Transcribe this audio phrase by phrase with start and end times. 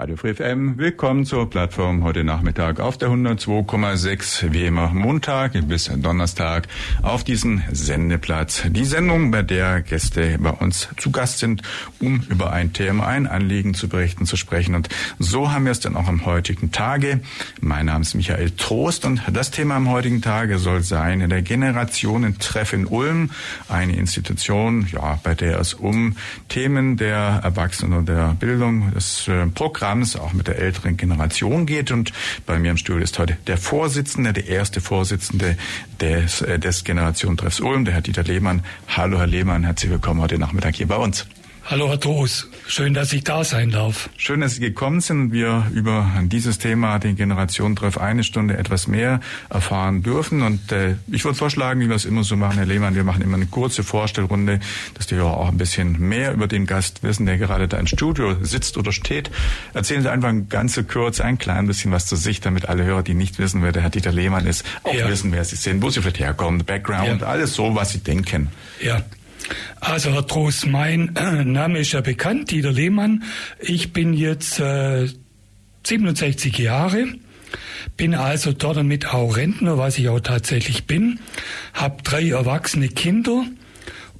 [0.00, 5.90] Radio Free FM, willkommen zur Plattform heute Nachmittag auf der 102,6, wie immer Montag bis
[5.94, 6.68] Donnerstag
[7.02, 8.62] auf diesen Sendeplatz.
[8.70, 11.60] Die Sendung, bei der Gäste bei uns zu Gast sind,
[11.98, 14.74] um über ein Thema, ein Anliegen zu berichten, zu sprechen.
[14.74, 17.20] Und so haben wir es dann auch am heutigen Tage.
[17.60, 22.72] Mein Name ist Michael Trost und das Thema am heutigen Tage soll sein der Generationentreff
[22.72, 23.32] in Ulm,
[23.68, 26.16] eine Institution, ja, bei der es um
[26.48, 31.66] Themen der Erwachsenen und der Bildung, des äh, Programms Programms auch mit der älteren Generation
[31.66, 31.90] geht.
[31.90, 32.12] Und
[32.46, 35.56] bei mir im Studio ist heute der Vorsitzende, der erste Vorsitzende
[36.00, 38.62] des, äh, des Generationentreffs Ulm, der Herr Dieter Lehmann.
[38.86, 41.26] Hallo, Herr Lehmann, herzlich willkommen heute Nachmittag hier bei uns.
[41.70, 44.10] Hallo Herr Toos, schön, dass ich da sein darf.
[44.16, 48.88] Schön, dass Sie gekommen sind und wir über dieses Thema, den Generationentreff, eine Stunde etwas
[48.88, 50.42] mehr erfahren dürfen.
[50.42, 53.22] Und äh, ich würde vorschlagen, wie wir es immer so machen, Herr Lehmann, wir machen
[53.22, 54.58] immer eine kurze Vorstellrunde,
[54.94, 57.86] dass die Hörer auch ein bisschen mehr über den Gast wissen, der gerade da im
[57.86, 59.30] Studio sitzt oder steht.
[59.72, 63.04] Erzählen Sie einfach ganz so kurz ein klein bisschen was zu sich, damit alle Hörer,
[63.04, 65.08] die nicht wissen, wer der Herr Dieter Lehmann ist, auch ja.
[65.08, 67.28] wissen, wer Sie sind, wo Sie vielleicht herkommen, Background, ja.
[67.28, 68.48] alles so, was Sie denken.
[68.82, 69.04] Ja,
[69.80, 73.24] also Herr Trost, mein äh, Name ist ja bekannt, Dieter Lehmann.
[73.58, 75.08] Ich bin jetzt äh,
[75.84, 77.06] 67 Jahre,
[77.96, 81.20] bin also dort damit auch Rentner, was ich auch tatsächlich bin,
[81.74, 83.44] habe drei erwachsene Kinder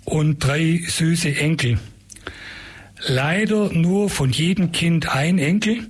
[0.04, 1.78] und drei süße Enkel.
[3.06, 5.88] Leider nur von jedem Kind ein Enkel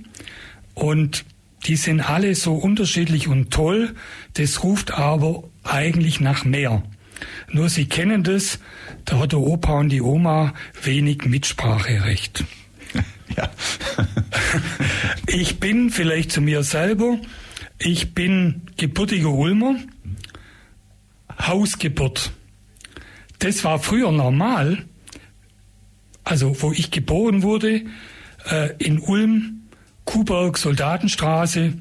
[0.73, 1.25] und
[1.65, 3.93] die sind alle so unterschiedlich und toll,
[4.33, 6.83] das ruft aber eigentlich nach mehr.
[7.51, 8.59] Nur Sie kennen das,
[9.05, 10.53] da hat der Opa und die Oma
[10.83, 12.43] wenig Mitspracherecht.
[13.37, 13.49] Ja.
[15.27, 17.17] ich bin vielleicht zu mir selber,
[17.79, 19.77] ich bin gebürtiger Ulmer,
[21.39, 22.33] Hausgeburt.
[23.39, 24.83] Das war früher normal,
[26.25, 27.83] also wo ich geboren wurde,
[28.49, 29.61] äh, in Ulm,
[30.03, 31.73] Kuhberg, Soldatenstraße,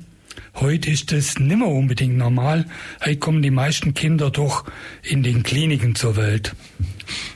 [0.54, 2.66] Heute ist das nimmer unbedingt normal.
[3.04, 4.64] Heute kommen die meisten Kinder doch
[5.02, 6.54] in den Kliniken zur Welt.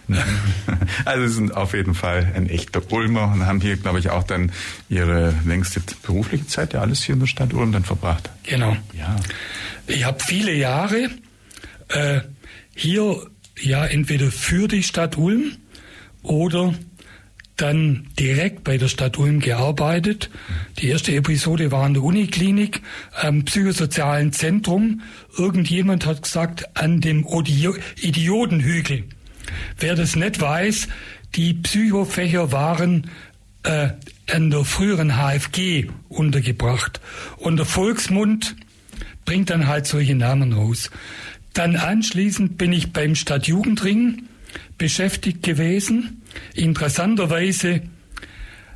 [1.04, 4.22] Also Sie sind auf jeden Fall ein echter Ulmer und haben hier, glaube ich, auch
[4.22, 4.52] dann
[4.88, 8.30] Ihre längste berufliche Zeit ja alles hier in der Stadt Ulm dann verbracht.
[8.44, 8.76] Genau.
[8.96, 9.16] Ja.
[9.86, 11.10] Ich habe viele Jahre
[11.88, 12.20] äh,
[12.74, 13.26] hier
[13.60, 15.56] ja entweder für die Stadt Ulm
[16.22, 16.74] oder
[17.56, 20.30] dann direkt bei der Stadt Ulm gearbeitet.
[20.78, 22.82] Die erste Episode war in der Uniklinik
[23.12, 25.02] am psychosozialen Zentrum.
[25.36, 27.24] Irgendjemand hat gesagt, an dem
[28.00, 29.04] Idiotenhügel.
[29.78, 30.88] Wer das nicht weiß,
[31.36, 33.10] die Psychofächer waren
[33.62, 33.90] äh,
[34.32, 37.00] an der früheren HFG untergebracht.
[37.36, 38.56] Und der Volksmund
[39.24, 40.90] bringt dann halt solche Namen raus.
[41.52, 44.24] Dann anschließend bin ich beim Stadtjugendring
[44.78, 46.22] beschäftigt gewesen
[46.54, 47.82] Interessanterweise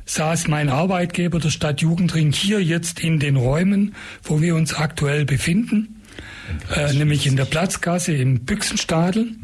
[0.05, 5.25] saß mein Arbeitgeber der Stadt Jugendring hier jetzt in den Räumen, wo wir uns aktuell
[5.25, 6.01] befinden,
[6.75, 9.35] äh, nämlich in der Platzgasse im Büchsenstadel.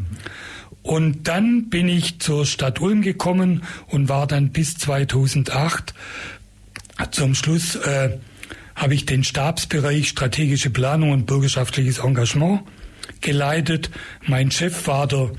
[0.82, 5.94] Und dann bin ich zur Stadt Ulm gekommen und war dann bis 2008.
[7.12, 8.18] Zum Schluss äh,
[8.76, 12.62] habe ich den Stabsbereich strategische Planung und bürgerschaftliches Engagement
[13.22, 13.90] geleitet.
[14.28, 15.32] Mein Chef war der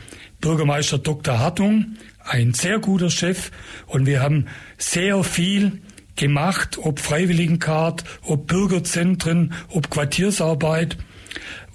[0.47, 1.41] Bürgermeister Dr.
[1.41, 3.51] Hartung ein sehr guter Chef
[3.89, 4.47] und wir haben
[4.79, 5.83] sehr viel
[6.15, 10.99] gemacht, ob Freiwilligencard, ob Bürgerzentren, ob Quartiersarbeit,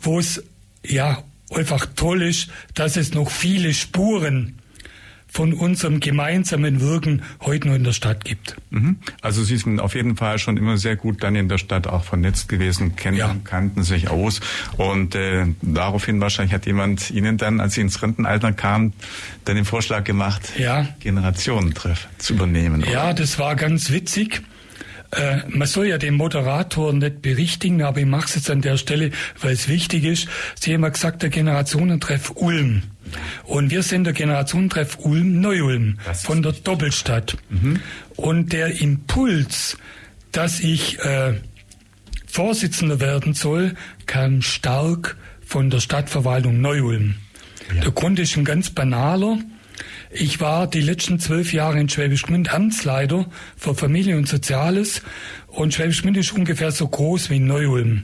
[0.02, 0.42] wo es
[0.86, 1.22] ja
[1.54, 4.61] einfach toll ist, dass es noch viele Spuren
[5.32, 8.58] von unserem gemeinsamen Wirken heute noch in der Stadt gibt.
[8.70, 8.98] Mhm.
[9.22, 12.04] Also Sie sind auf jeden Fall schon immer sehr gut dann in der Stadt auch
[12.04, 13.36] vernetzt gewesen, kennen, ja.
[13.46, 14.42] kannten sich aus
[14.76, 18.94] und äh, daraufhin wahrscheinlich hat jemand Ihnen dann, als Sie ins Rentenalter kamen,
[19.46, 20.88] dann den Vorschlag gemacht, ja.
[21.00, 22.84] Generationentreff zu übernehmen.
[22.84, 22.92] Oder?
[22.92, 24.42] Ja, das war ganz witzig.
[25.12, 28.78] Äh, man soll ja den Moderator nicht berichtigen, aber ich mache es jetzt an der
[28.78, 29.12] Stelle,
[29.42, 30.28] weil es wichtig ist.
[30.60, 32.84] Sie haben ja gesagt, der Generationentreff Ulm.
[33.44, 37.38] Und wir sind der Generationentreff Ulm Neu-Ulm von der Doppelstadt.
[37.50, 37.82] Mhm.
[38.16, 39.78] Und der Impuls,
[40.32, 41.34] dass ich äh,
[42.26, 43.76] Vorsitzender werden soll,
[44.06, 47.16] kam stark von der Stadtverwaltung Neu-Ulm.
[47.76, 47.82] Ja.
[47.82, 49.40] Der Grund ist ein ganz banaler.
[50.14, 55.02] Ich war die letzten zwölf Jahre in Schwäbisch Gmünd Amtsleiter für Familie und Soziales
[55.48, 58.04] und Schwäbisch Gmünd ist ungefähr so groß wie Neu-Ulm.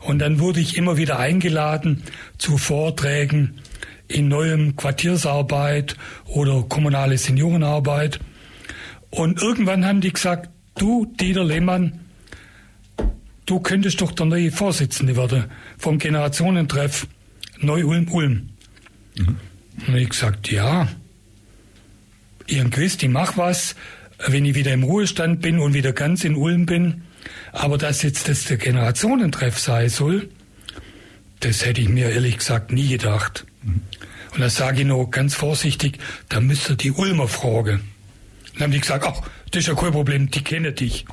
[0.00, 2.02] Und dann wurde ich immer wieder eingeladen
[2.38, 3.60] zu Vorträgen
[4.08, 5.96] in neuem Quartiersarbeit
[6.26, 8.18] oder kommunale Seniorenarbeit.
[9.10, 12.00] Und irgendwann haben die gesagt, du, Dieter Lehmann,
[13.46, 15.44] du könntest doch der neue Vorsitzende werden
[15.78, 17.06] vom Generationentreff
[17.60, 18.48] Neu-Ulm-Ulm.
[19.16, 19.36] Mhm.
[19.86, 20.88] Und ich gesagt, ja,
[22.46, 23.74] Ihren ich mach was,
[24.26, 27.02] wenn ich wieder im Ruhestand bin und wieder ganz in Ulm bin.
[27.52, 30.28] Aber dass jetzt das der Generationentreff sein soll,
[31.40, 33.46] das hätte ich mir ehrlich gesagt nie gedacht.
[33.62, 35.98] Und da sage ich noch ganz vorsichtig,
[36.28, 37.82] da müsst ihr die Ulmer fragen.
[38.54, 41.06] Dann haben die gesagt, ach, das ist ja kein Problem, die kennen dich.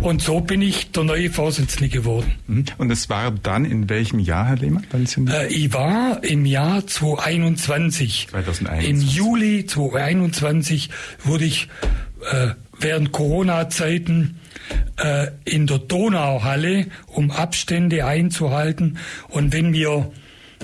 [0.00, 2.32] Und so bin ich der neue Vorsitzende geworden.
[2.46, 2.64] Mhm.
[2.78, 4.84] Und es war dann in welchem Jahr, Herr Lehmann?
[5.28, 8.28] Äh, ich war im Jahr 2021.
[8.30, 8.90] 2021.
[8.90, 10.90] Im Juli 2021
[11.24, 11.68] wurde ich
[12.30, 12.48] äh,
[12.78, 14.38] während Corona-Zeiten
[14.96, 18.98] äh, in der Donauhalle, um Abstände einzuhalten.
[19.28, 20.12] Und wenn wir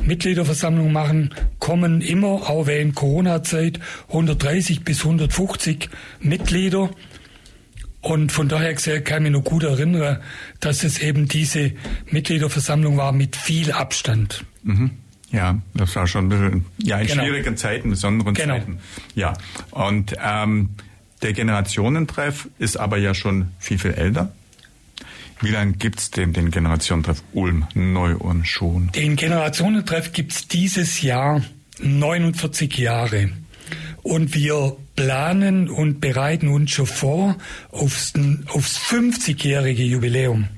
[0.04, 5.88] Mitgliederversammlung machen, kommen immer, auch während Corona-Zeit, 130 bis 150
[6.20, 6.90] Mitglieder.
[8.00, 10.18] Und von daher gesehen kann ich mich noch gut erinnern,
[10.60, 11.72] dass es eben diese
[12.06, 14.44] Mitgliederversammlung war mit viel Abstand.
[14.62, 14.90] Mhm.
[15.32, 17.22] Ja, das war schon ein bisschen, ja, in genau.
[17.22, 18.54] schwierigen Zeiten, besonderen genau.
[18.54, 18.78] Zeiten.
[19.14, 19.34] Ja,
[19.70, 20.70] und ähm,
[21.22, 24.32] der Generationentreff ist aber ja schon viel, viel älter.
[25.42, 28.90] Wie lange gibt's denn den Generationentreff Ulm neu und schon?
[28.92, 31.42] Den Generationentreff gibt's dieses Jahr
[31.80, 33.30] 49 Jahre.
[34.02, 37.38] Und wir planen und bereiten uns schon vor
[37.70, 38.12] aufs,
[38.48, 40.48] aufs 50-jährige Jubiläum.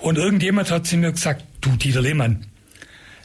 [0.00, 2.46] Und irgendjemand hat zu mir gesagt, du Dieter Lehmann,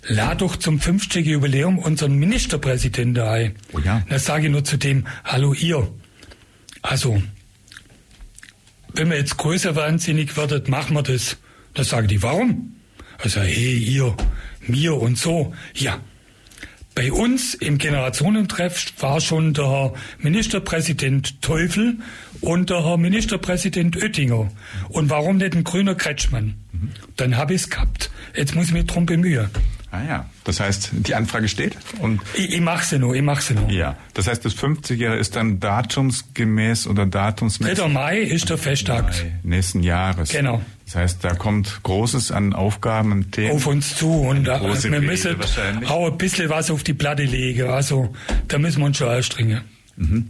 [0.08, 3.56] lad doch zum 50-jährigen Jubiläum unseren Ministerpräsidenten ein.
[3.72, 4.04] Oh ja.
[4.10, 5.90] Da sage ich nur zu dem, hallo ihr.
[6.82, 7.22] Also,
[8.94, 11.38] wenn wir jetzt größer wahnsinnig werdet, machen wir das.
[11.76, 12.76] Da sagen die, warum?
[13.20, 14.18] Also, hey, ihr,
[14.68, 15.54] mir und so.
[15.76, 16.02] Ja,
[16.96, 21.98] bei uns im Generationentreff war schon der Herr Ministerpräsident Teufel
[22.42, 24.52] und der Herr Ministerpräsident Oettinger.
[24.90, 26.56] Und warum nicht ein grüner Kretschmann?
[26.72, 26.92] Mhm.
[27.16, 28.12] Dann habe ich es gehabt.
[28.36, 29.50] Jetzt muss ich mich drum bemühen.
[29.92, 33.42] Ah ja, das heißt, die Anfrage steht und ich, ich mache sie noch, ich mache
[33.42, 33.72] sie noch.
[33.72, 37.80] Ja, das heißt, das 50-Jährige ist dann datumsgemäß oder datumsmäßig.
[37.80, 37.88] 3.
[37.88, 39.06] Mai ist der Festtag.
[39.06, 40.30] Mai nächsten Jahres.
[40.30, 40.62] Genau.
[40.90, 43.52] Das heißt, da kommt Großes an Aufgaben und Themen.
[43.52, 45.36] Auf uns zu und da, wir müssen
[45.86, 47.70] auch ein bisschen was auf die Platte legen.
[47.70, 48.12] Also
[48.48, 49.62] da müssen wir uns schon anstrengen.
[49.98, 50.30] Mhm.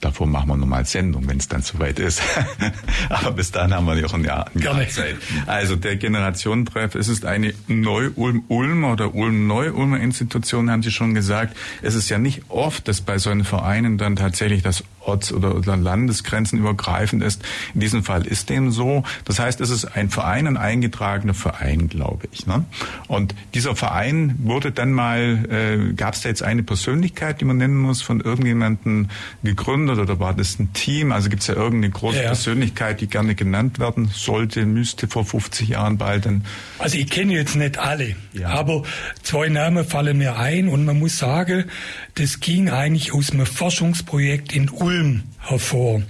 [0.00, 2.20] Davor machen wir nochmal Sendung, wenn es dann soweit ist.
[3.08, 5.14] Aber bis dahin haben wir ja auch ein Jahr, ein Jahr Zeit.
[5.46, 11.56] Also der Generationentreff, es ist eine Neu-Ulm-Ulm oder Ulm-Neu-Ulmer Institution, haben Sie schon gesagt.
[11.82, 15.76] Es ist ja nicht oft, dass bei solchen Vereinen dann tatsächlich das Orts- oder, oder
[15.76, 17.42] Landesgrenzen übergreifend ist.
[17.74, 19.04] In diesem Fall ist dem so.
[19.24, 22.46] Das heißt, es ist ein Verein, ein eingetragener Verein, glaube ich.
[22.46, 22.64] Ne?
[23.08, 27.56] Und dieser Verein wurde dann mal, äh, gab es da jetzt eine Persönlichkeit, die man
[27.56, 29.08] nennen muss, von irgendjemandem
[29.42, 31.12] gegründet oder war das ein Team?
[31.12, 32.26] Also gibt es ja irgendeine große ja.
[32.26, 36.44] Persönlichkeit, die gerne genannt werden sollte, müsste vor 50 Jahren bald dann.
[36.78, 38.48] Also ich kenne jetzt nicht alle, ja.
[38.48, 38.82] aber
[39.22, 41.64] zwei Namen fallen mir ein und man muss sagen,
[42.14, 46.02] das ging eigentlich aus einem Forschungsprojekt in Ulm hervor.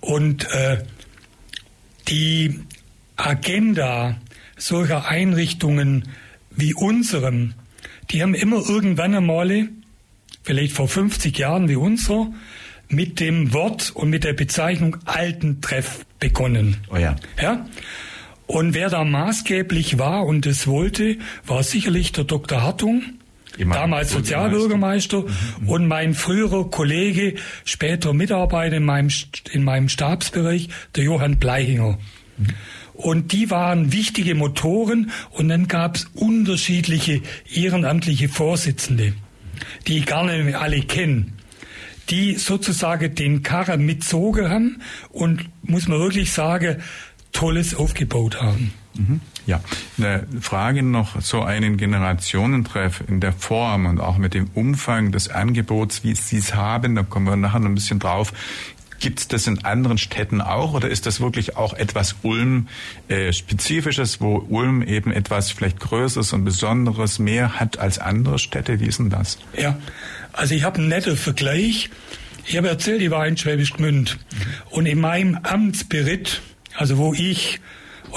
[0.00, 0.84] Und äh,
[2.08, 2.60] die
[3.16, 4.16] Agenda
[4.56, 6.08] solcher Einrichtungen
[6.50, 7.54] wie unserem,
[8.10, 9.68] die haben immer irgendwann einmal,
[10.42, 12.32] vielleicht vor 50 Jahren wie unser,
[12.88, 16.78] mit dem Wort und mit der Bezeichnung Altentreff begonnen.
[16.88, 17.16] Oh ja.
[17.40, 17.66] ja?
[18.46, 22.62] Und wer da maßgeblich war und es wollte, war sicherlich der Dr.
[22.62, 23.02] Hartung,
[23.58, 25.28] damals Sozialbürgermeister mhm,
[25.60, 25.68] mhm.
[25.68, 27.34] und mein früherer Kollege,
[27.64, 29.10] später Mitarbeiter in meinem,
[29.52, 31.98] in meinem Stabsbereich, der Johann Bleihinger.
[32.38, 32.46] Mhm.
[32.94, 37.20] Und die waren wichtige Motoren und dann gab es unterschiedliche
[37.54, 39.12] ehrenamtliche Vorsitzende,
[39.86, 41.26] die ich gar nicht alle kenne
[42.10, 46.82] die sozusagen den Karren mitzogen haben und muss man wirklich sagen,
[47.32, 48.72] Tolles aufgebaut haben.
[48.94, 49.20] Mhm.
[49.46, 49.60] Ja,
[49.96, 55.28] eine Frage noch, so einen Generationentreff in der Form und auch mit dem Umfang des
[55.28, 58.32] Angebots, wie Sie es haben, da kommen wir nachher noch ein bisschen drauf.
[58.98, 64.20] Gibt es das in anderen Städten auch oder ist das wirklich auch etwas Ulm-spezifisches, äh,
[64.20, 68.80] wo Ulm eben etwas vielleicht Größeres und Besonderes mehr hat als andere Städte?
[68.80, 69.38] Wie ist denn das?
[69.56, 69.78] Ja,
[70.32, 71.90] also ich habe einen netten Vergleich.
[72.46, 74.36] Ich habe erzählt, ich war in Schwäbisch Gmünd mhm.
[74.70, 76.40] und in meinem Amtsbericht,
[76.74, 77.60] also wo ich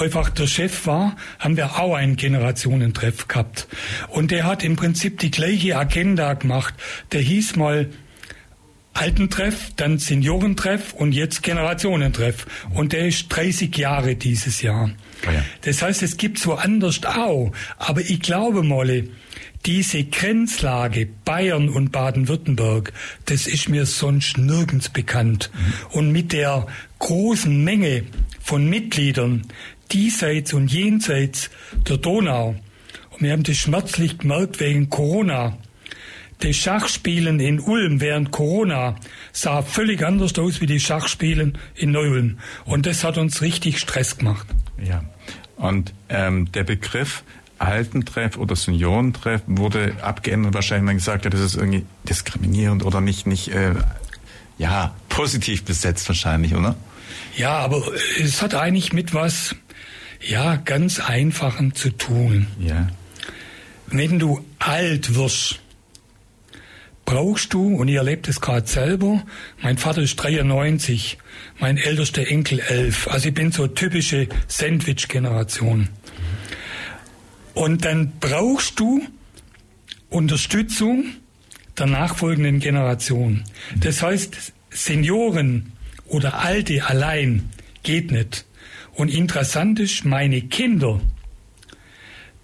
[0.00, 3.68] einfach der Chef war, haben wir auch einen Generationentreff gehabt.
[4.08, 6.74] Und der hat im Prinzip die gleiche Agenda gemacht.
[7.12, 7.88] Der hieß mal
[8.92, 12.46] Altentreff, dann Seniorentreff und jetzt Generationentreff.
[12.74, 14.90] Und der ist 30 Jahre dieses Jahr.
[15.26, 15.44] Oh ja.
[15.62, 17.52] Das heißt, es gibt so anders auch.
[17.78, 19.08] Aber ich glaube, Molle,
[19.66, 22.92] diese Grenzlage Bayern und Baden-Württemberg,
[23.26, 25.50] das ist mir sonst nirgends bekannt.
[25.52, 25.98] Mhm.
[25.98, 26.66] Und mit der
[26.98, 28.04] großen Menge
[28.40, 29.46] von Mitgliedern
[29.92, 31.50] diesseits und jenseits
[31.88, 32.54] der Donau,
[33.10, 35.58] und wir haben das schmerzlich gemerkt wegen Corona,
[36.40, 38.96] das Schachspielen in Ulm während Corona
[39.32, 42.38] sah völlig anders aus wie die Schachspielen in Neu-Ulm.
[42.64, 44.46] Und das hat uns richtig Stress gemacht.
[44.82, 45.04] Ja.
[45.56, 47.22] Und ähm, der Begriff
[47.58, 53.26] Altentreff oder Seniorentreff wurde abgeändert, wahrscheinlich man gesagt hat, das ist irgendwie diskriminierend oder nicht,
[53.26, 53.74] nicht äh,
[54.56, 56.74] ja, positiv besetzt wahrscheinlich, oder?
[57.36, 57.82] Ja, aber
[58.18, 59.54] es hat eigentlich mit was,
[60.20, 62.46] ja, ganz Einfachem zu tun.
[62.58, 62.88] Ja.
[63.86, 65.60] Wenn du alt wirst,
[67.04, 69.24] brauchst du, und ich erlebe das gerade selber,
[69.60, 71.18] mein Vater ist 93,
[71.58, 75.88] mein ältester Enkel 11, also ich bin so typische Sandwich-Generation.
[77.54, 79.02] Und dann brauchst du
[80.08, 81.04] Unterstützung
[81.78, 83.44] der nachfolgenden Generation.
[83.76, 85.72] Das heißt, Senioren
[86.06, 87.50] oder Alte allein
[87.82, 88.44] geht nicht.
[89.00, 91.00] Und interessant ist, meine Kinder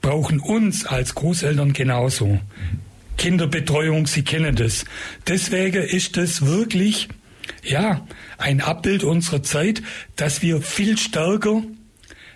[0.00, 2.40] brauchen uns als Großeltern genauso.
[3.18, 4.86] Kinderbetreuung, Sie kennen das.
[5.26, 7.08] Deswegen ist das wirklich,
[7.62, 8.06] ja,
[8.38, 9.82] ein Abbild unserer Zeit,
[10.16, 11.62] dass wir viel stärker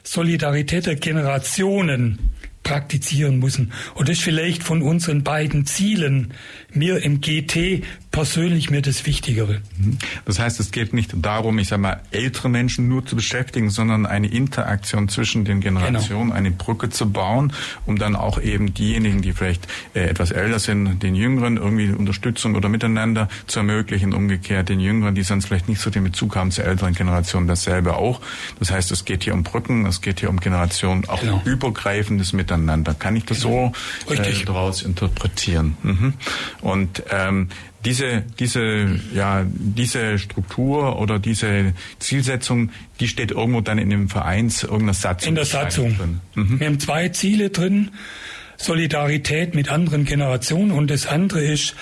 [0.03, 2.19] Solidarität der Generationen
[2.63, 3.73] praktizieren müssen.
[3.95, 6.35] Und das ist vielleicht von unseren beiden Zielen
[6.75, 9.61] mir im GT persönlich mir das Wichtigere.
[9.77, 9.99] Mhm.
[10.25, 14.05] Das heißt, es geht nicht darum, ich sage mal, ältere Menschen nur zu beschäftigen, sondern
[14.05, 16.35] eine Interaktion zwischen den Generationen, genau.
[16.35, 17.53] eine Brücke zu bauen,
[17.87, 22.57] um dann auch eben diejenigen, die vielleicht äh, etwas älter sind, den Jüngeren irgendwie Unterstützung
[22.57, 24.13] oder Miteinander zu ermöglichen.
[24.13, 27.97] Umgekehrt den Jüngeren, die sonst vielleicht nicht so den Bezug haben zur älteren Generation, dasselbe
[27.97, 28.21] auch.
[28.59, 31.43] Das heißt, es geht hier um Brücken, es geht hier um Generationen, auch genau.
[31.45, 32.95] übergreifendes Miteinander.
[32.95, 33.73] Kann ich das genau.
[34.07, 35.77] so äh, daraus interpretieren?
[35.83, 36.15] Mhm.
[36.61, 37.49] Und ähm,
[37.85, 42.71] diese, diese, ja, diese Struktur oder diese Zielsetzung,
[43.01, 45.29] die steht irgendwo dann in dem Vereins irgendeiner Satzung.
[45.31, 46.21] In der Satzung.
[46.35, 46.61] Mhm.
[46.61, 47.91] Wir haben zwei Ziele drin.
[48.57, 51.75] Solidarität mit anderen Generationen und das andere ist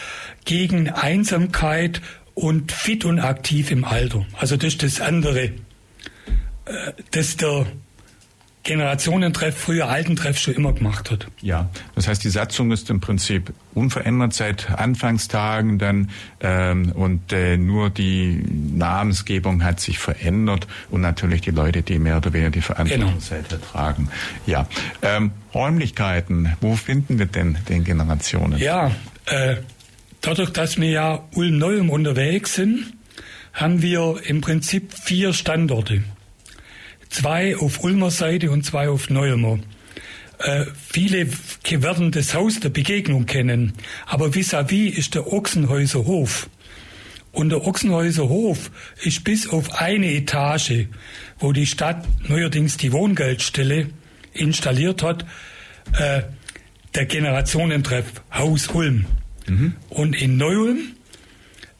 [0.44, 2.00] gegen Einsamkeit
[2.34, 4.24] und fit und aktiv im Alter.
[4.38, 5.46] Also das ist das andere.
[6.66, 7.66] Äh, das der
[8.68, 11.26] Generationentreff, früher Altentreff schon immer gemacht hat.
[11.40, 16.10] Ja, das heißt, die Satzung ist im Prinzip unverändert seit Anfangstagen dann
[16.40, 18.42] ähm, und äh, nur die
[18.74, 23.62] Namensgebung hat sich verändert und natürlich die Leute, die mehr oder weniger die Verantwortung genau.
[23.72, 24.10] tragen.
[24.44, 24.66] Ja,
[25.00, 28.58] ähm, Räumlichkeiten, wo finden wir denn den Generationen?
[28.58, 28.90] Ja,
[29.24, 29.56] äh,
[30.20, 32.92] dadurch, dass wir ja Ulm-Neulm unterwegs sind,
[33.54, 36.02] haben wir im Prinzip vier Standorte
[37.08, 39.58] zwei auf Ulmer Seite und zwei auf Neumer.
[40.38, 41.28] Äh, viele
[41.68, 43.72] werden das Haus der Begegnung kennen,
[44.06, 46.48] aber vis-à-vis -vis ist der Ochsenhäuser Hof.
[47.32, 48.70] Und der Ochsenhäuser Hof
[49.02, 50.86] ist bis auf eine Etage,
[51.38, 53.90] wo die Stadt neuerdings die Wohngeldstelle
[54.32, 55.24] installiert hat,
[55.98, 56.22] äh,
[56.94, 59.06] der Generationentreff Haus Ulm.
[59.46, 59.74] Mhm.
[59.88, 60.78] Und in Neu-Ulm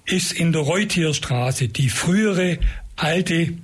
[0.05, 2.59] ist in der Reutierstraße die frühere
[2.97, 3.55] alte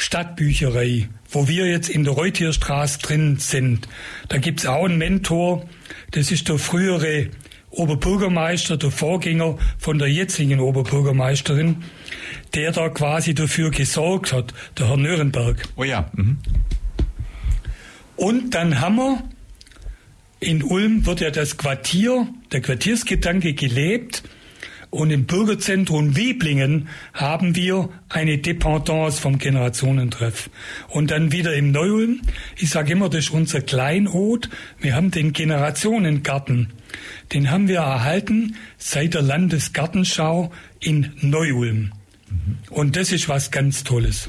[0.00, 3.86] Stadtbücherei, wo wir jetzt in der Reutierstraße drin sind.
[4.28, 5.68] Da gibt's auch einen Mentor,
[6.12, 7.28] das ist der frühere
[7.70, 11.84] Oberbürgermeister, der Vorgänger von der jetzigen Oberbürgermeisterin,
[12.54, 15.62] der da quasi dafür gesorgt hat, der Herr Nürnberg.
[15.76, 16.10] Oh ja.
[16.14, 16.38] Mhm.
[18.16, 19.22] Und dann haben wir
[20.40, 24.22] in Ulm wird ja das Quartier, der Quartiersgedanke gelebt.
[24.90, 30.50] Und im Bürgerzentrum Wieblingen haben wir eine Dependance vom Generationentreff.
[30.88, 32.22] Und dann wieder im Neu-Ulm,
[32.56, 36.72] ich sage immer, das ist unser Kleinod, wir haben den Generationengarten.
[37.32, 41.92] Den haben wir erhalten seit der Landesgartenschau in Neu-Ulm.
[42.28, 42.58] Mhm.
[42.70, 44.28] Und das ist was ganz Tolles.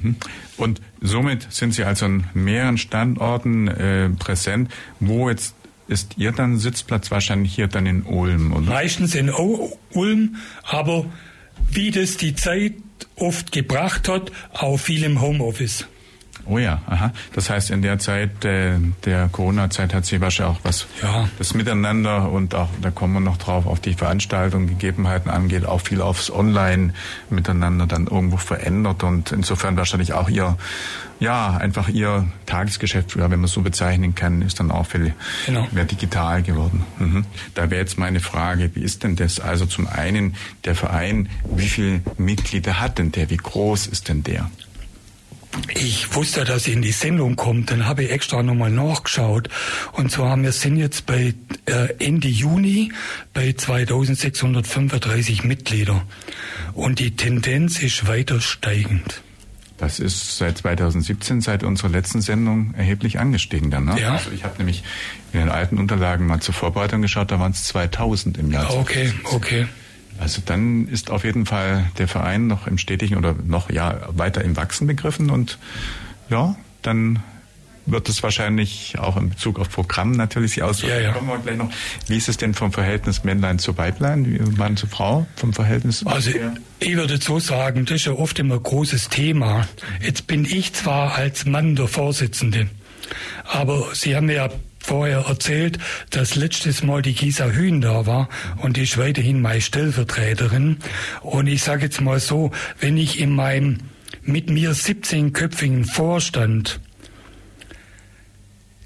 [0.00, 0.16] Mhm.
[0.56, 5.54] Und somit sind Sie also an mehreren Standorten äh, präsent, wo jetzt
[5.88, 8.66] ist Ihr dann Sitzplatz wahrscheinlich hier dann in Ulm, oder?
[8.66, 11.06] Meistens in Ulm, aber
[11.70, 12.74] wie das die Zeit
[13.16, 15.86] oft gebracht hat, auch viel im Homeoffice.
[16.50, 17.12] Oh ja, aha.
[17.34, 21.28] Das heißt, in der Zeit äh, der Corona-Zeit hat sich wahrscheinlich auch was ja.
[21.36, 25.82] das Miteinander und auch, da kommen wir noch drauf, auf die Veranstaltung, Gegebenheiten angeht, auch
[25.82, 30.56] viel aufs Online-Miteinander dann irgendwo verändert und insofern wahrscheinlich auch ihr,
[31.20, 35.14] ja, einfach ihr Tagesgeschäft, ja, wenn man so bezeichnen kann, ist dann auch viel
[35.46, 35.66] genau.
[35.72, 36.84] mehr digital geworden.
[36.98, 37.24] Mhm.
[37.54, 39.40] Da wäre jetzt meine Frage, wie ist denn das?
[39.40, 43.30] Also zum einen der Verein, wie viele Mitglieder hat denn der?
[43.30, 44.50] Wie groß ist denn der?
[45.74, 49.48] Ich wusste, dass sie in die Sendung kommt, dann habe ich extra nochmal nachgeschaut.
[49.92, 51.34] Und zwar, wir sind jetzt bei
[51.64, 52.92] äh, Ende Juni
[53.32, 56.02] bei 2635 Mitglieder.
[56.74, 59.22] Und die Tendenz ist weiter steigend.
[59.78, 63.84] Das ist seit 2017, seit unserer letzten Sendung, erheblich angestiegen dann.
[63.84, 64.00] Ne?
[64.00, 64.12] Ja.
[64.14, 64.82] Also ich habe nämlich
[65.32, 68.76] in den alten Unterlagen mal zur Vorbereitung geschaut, da waren es 2000 im Jahr.
[68.76, 69.66] Okay, okay.
[70.18, 74.42] Also dann ist auf jeden Fall der Verein noch im stetigen oder noch ja weiter
[74.42, 75.58] im Wachsen begriffen und
[76.28, 77.22] ja, dann
[77.90, 80.96] wird es wahrscheinlich auch in Bezug auf Programm natürlich sich auswirken.
[80.96, 81.12] Ja, ja.
[81.12, 81.70] Kommen wir gleich noch.
[82.06, 86.04] Wie ist es denn vom Verhältnis Männlein zu Weiblein, Mann zu Frau, vom Verhältnis?
[86.06, 86.30] Also
[86.80, 89.66] ich würde so sagen, das ist ja oft immer ein großes Thema.
[90.00, 92.68] Jetzt bin ich zwar als Mann der Vorsitzende,
[93.44, 95.78] aber Sie haben ja vorher erzählt,
[96.10, 98.28] dass letztes Mal die Gisa Hühn da war
[98.58, 100.78] und die ist weiterhin meine Stellvertreterin.
[101.20, 103.78] Und ich sage jetzt mal so, wenn ich in meinem
[104.22, 106.80] mit mir 17-köpfigen Vorstand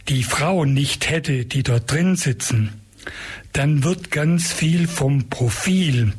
[0.08, 2.70] die Frauen nicht hätte, die dort drin sitzen,
[3.52, 6.12] dann wird ganz viel vom Profil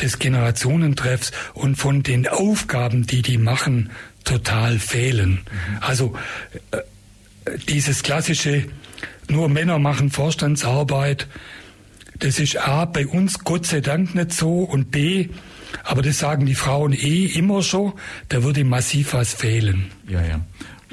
[0.00, 3.90] des Generationentreffs und von den Aufgaben, die die machen,
[4.24, 5.40] total fehlen.
[5.80, 6.16] Also
[6.72, 6.78] äh,
[7.68, 8.64] dieses klassische
[9.28, 11.26] nur Männer machen Vorstandsarbeit.
[12.18, 15.28] Das ist A, bei uns Gott sei Dank nicht so und B,
[15.84, 17.92] aber das sagen die Frauen eh immer schon,
[18.28, 19.90] da würde massiv was fehlen.
[20.08, 20.40] Ja, ja.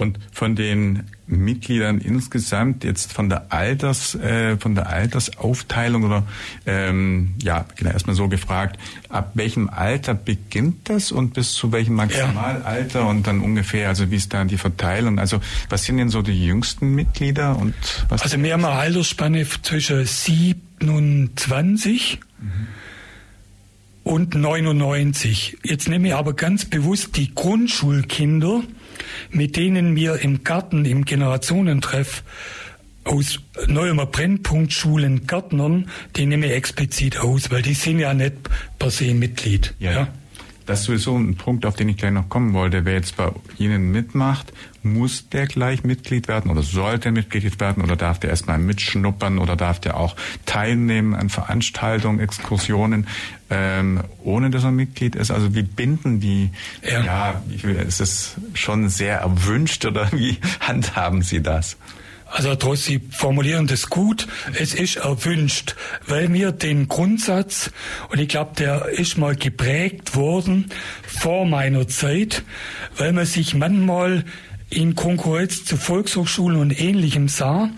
[0.04, 6.28] Und von den Mitgliedern insgesamt jetzt von der Alters, äh, von der Altersaufteilung oder
[6.66, 8.78] ähm, ja, genau erstmal so gefragt,
[9.10, 13.06] ab welchem Alter beginnt das und bis zu welchem Maximalalter ja.
[13.06, 15.18] und dann ungefähr, also wie ist da die Verteilung?
[15.18, 17.74] Also was sind denn so die jüngsten Mitglieder und
[18.10, 18.22] was?
[18.22, 22.68] Also wir haben eine Altersspanne zwischen 27 mhm.
[24.04, 25.60] und 99.
[25.64, 28.64] Jetzt nehme ich aber ganz bewusst die Grundschulkinder
[29.32, 32.24] mit denen wir im Garten, im Generationentreff
[33.04, 38.34] aus Neuemer Brennpunktschulen Gärtnern, die nehme ich explizit aus, weil die sind ja nicht
[38.80, 39.74] per se Mitglied.
[39.80, 39.92] Ja.
[39.92, 40.08] ja.
[40.66, 42.86] Das ist sowieso ein Punkt, auf den ich gleich noch kommen wollte.
[42.86, 47.96] Wer jetzt bei Ihnen mitmacht, muss der gleich Mitglied werden oder sollte Mitglied werden oder
[47.96, 53.08] darf der erstmal mitschnuppern oder darf der auch teilnehmen an Veranstaltungen, Exkursionen,
[53.50, 55.32] ähm, ohne dass er Mitglied ist?
[55.32, 61.42] Also wie binden die, ja, ja ist es schon sehr erwünscht oder wie handhaben Sie
[61.42, 61.78] das?
[62.34, 64.28] Also Trost, Sie formulieren das gut.
[64.60, 65.76] Es ist erwünscht,
[66.08, 67.70] weil wir den Grundsatz,
[68.10, 70.72] und ich glaube, der ist mal geprägt worden
[71.06, 72.42] vor meiner Zeit,
[72.98, 74.26] weil man sich manchmal
[74.72, 77.70] in Konkurrenz zu Volkshochschulen und Ähnlichem sah.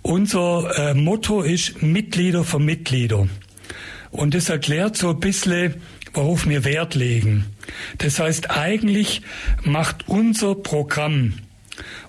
[0.00, 3.28] Unser äh, Motto ist Mitglieder für Mitglieder.
[4.10, 5.74] Und das erklärt so ein bisschen,
[6.14, 7.44] worauf wir Wert legen.
[7.98, 9.20] Das heißt, eigentlich
[9.62, 11.34] macht unser Programm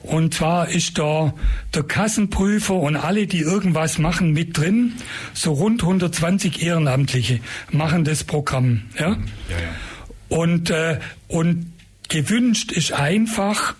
[0.05, 1.33] und zwar ist da
[1.73, 4.93] der Kassenprüfer und alle, die irgendwas machen, mit drin.
[5.33, 7.39] So rund 120 Ehrenamtliche
[7.71, 8.83] machen das Programm.
[8.99, 9.09] Ja?
[9.09, 10.37] ja, ja.
[10.37, 11.73] Und, äh, und
[12.07, 13.75] gewünscht ist einfach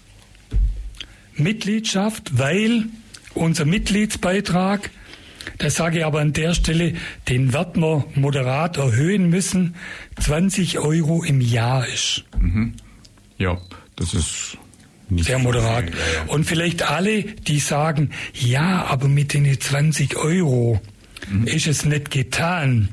[1.36, 2.86] Mitgliedschaft, weil
[3.34, 4.90] unser Mitgliedsbeitrag,
[5.58, 6.96] das sage ich aber an der Stelle,
[7.30, 9.76] den werden wir moderat erhöhen müssen,
[10.20, 12.24] 20 Euro im Jahr ist.
[12.40, 12.74] Mhm.
[13.38, 13.58] Ja,
[13.96, 14.58] das ist
[15.10, 15.86] nicht sehr moderat.
[16.28, 20.82] Und vielleicht alle, die sagen, ja, aber mit den 20 Euro
[21.30, 21.48] mhm.
[21.48, 22.90] ist es nicht getan,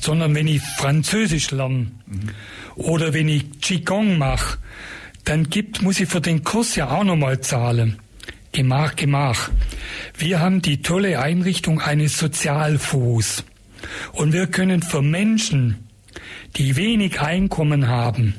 [0.00, 2.30] sondern wenn ich Französisch lerne mhm.
[2.76, 4.58] oder wenn ich Qigong mache,
[5.24, 7.98] dann gibt, muss ich für den Kurs ja auch nochmal zahlen.
[8.52, 9.50] Gemach, gemach.
[10.18, 13.44] Wir haben die tolle Einrichtung eines Sozialfonds.
[14.12, 15.88] Und wir können für Menschen,
[16.56, 18.34] die wenig Einkommen haben,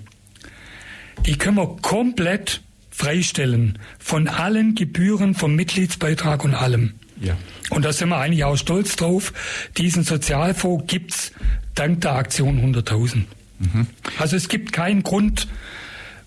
[1.26, 2.62] die können wir komplett
[3.01, 6.93] freistellen von allen Gebühren, vom Mitgliedsbeitrag und allem.
[7.19, 7.35] Ja.
[7.71, 9.33] Und da sind wir eigentlich auch stolz drauf.
[9.77, 11.31] Diesen Sozialfonds gibt's
[11.73, 13.23] dank der Aktion 100.000.
[13.57, 13.87] Mhm.
[14.19, 15.47] Also es gibt keinen Grund,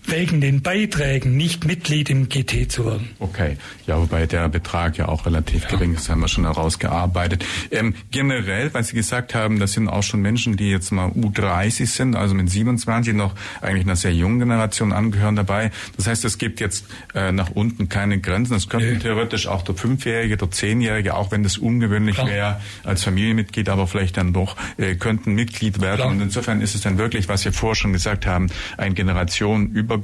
[0.09, 3.09] wegen den Beiträgen nicht Mitglied im GT zu werden.
[3.19, 5.69] Okay, ja, wobei der Betrag ja auch relativ ja.
[5.69, 7.45] gering ist, haben wir schon herausgearbeitet.
[7.71, 11.87] Ähm, generell, weil Sie gesagt haben, das sind auch schon Menschen, die jetzt mal U30
[11.87, 15.71] sind, also mit 27 noch eigentlich einer sehr jungen Generation angehören dabei.
[15.97, 18.55] Das heißt, es gibt jetzt äh, nach unten keine Grenzen.
[18.55, 18.99] Es könnten nee.
[18.99, 24.17] theoretisch auch der Fünfjährige, der Zehnjährige, auch wenn das ungewöhnlich wäre als Familienmitglied, aber vielleicht
[24.17, 25.97] dann doch, äh, könnten Mitglied werden.
[25.97, 26.09] Klar.
[26.09, 29.94] Und insofern ist es dann wirklich, was wir vorher schon gesagt haben, ein generationenübergreifender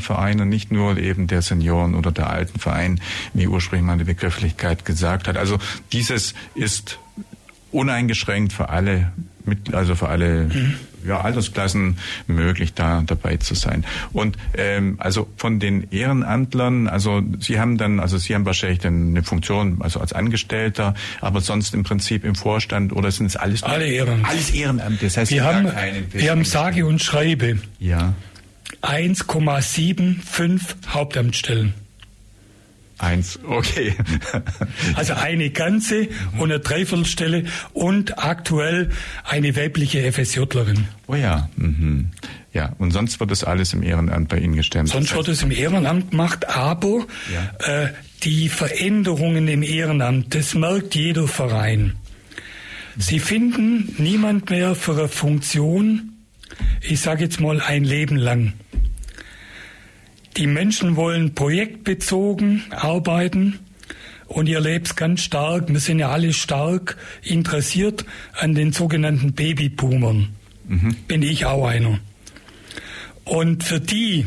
[0.00, 3.00] Verein und nicht nur eben der Senioren- oder der Altenverein,
[3.34, 5.36] wie ursprünglich mal die Begrifflichkeit gesagt hat.
[5.36, 5.58] Also
[5.92, 6.98] dieses ist
[7.72, 9.12] uneingeschränkt für alle
[9.72, 10.74] also für alle mhm.
[11.06, 13.84] ja, Altersklassen möglich, da dabei zu sein.
[14.12, 19.10] Und ähm, also von den Ehrenamtlern, also Sie haben dann, also Sie haben wahrscheinlich dann
[19.10, 23.62] eine Funktion, also als Angestellter, aber sonst im Prinzip im Vorstand oder sind es alles
[23.62, 24.28] alle Ehrenamt.
[24.28, 25.02] Alles Ehrenamt.
[25.02, 25.70] Das heißt, wir haben,
[26.12, 27.58] wir haben sage und schreibe.
[27.78, 28.14] Ja.
[28.86, 31.74] 1,75 Hauptamtsstellen.
[32.98, 33.94] Eins, okay.
[34.94, 37.44] also eine ganze und eine Dreiviertelstelle
[37.74, 38.90] und aktuell
[39.24, 40.88] eine weibliche FSJlerin.
[41.06, 41.50] Oh ja.
[41.56, 42.08] Mhm.
[42.54, 44.88] Ja, und sonst wird das alles im Ehrenamt bei Ihnen gestemmt.
[44.88, 47.82] Sonst wird es im Ehrenamt gemacht, aber ja.
[47.82, 51.96] äh, die Veränderungen im Ehrenamt, das merkt jeder Verein.
[52.96, 56.15] Sie finden niemand mehr für eine Funktion,
[56.80, 58.52] ich sage jetzt mal ein Leben lang.
[60.36, 63.58] Die Menschen wollen projektbezogen arbeiten
[64.26, 68.04] und ihr lebt ganz stark, wir sind ja alle stark interessiert
[68.34, 70.28] an den sogenannten Babyboomern.
[70.68, 70.96] Mhm.
[71.06, 72.00] Bin ich auch einer.
[73.24, 74.26] Und für die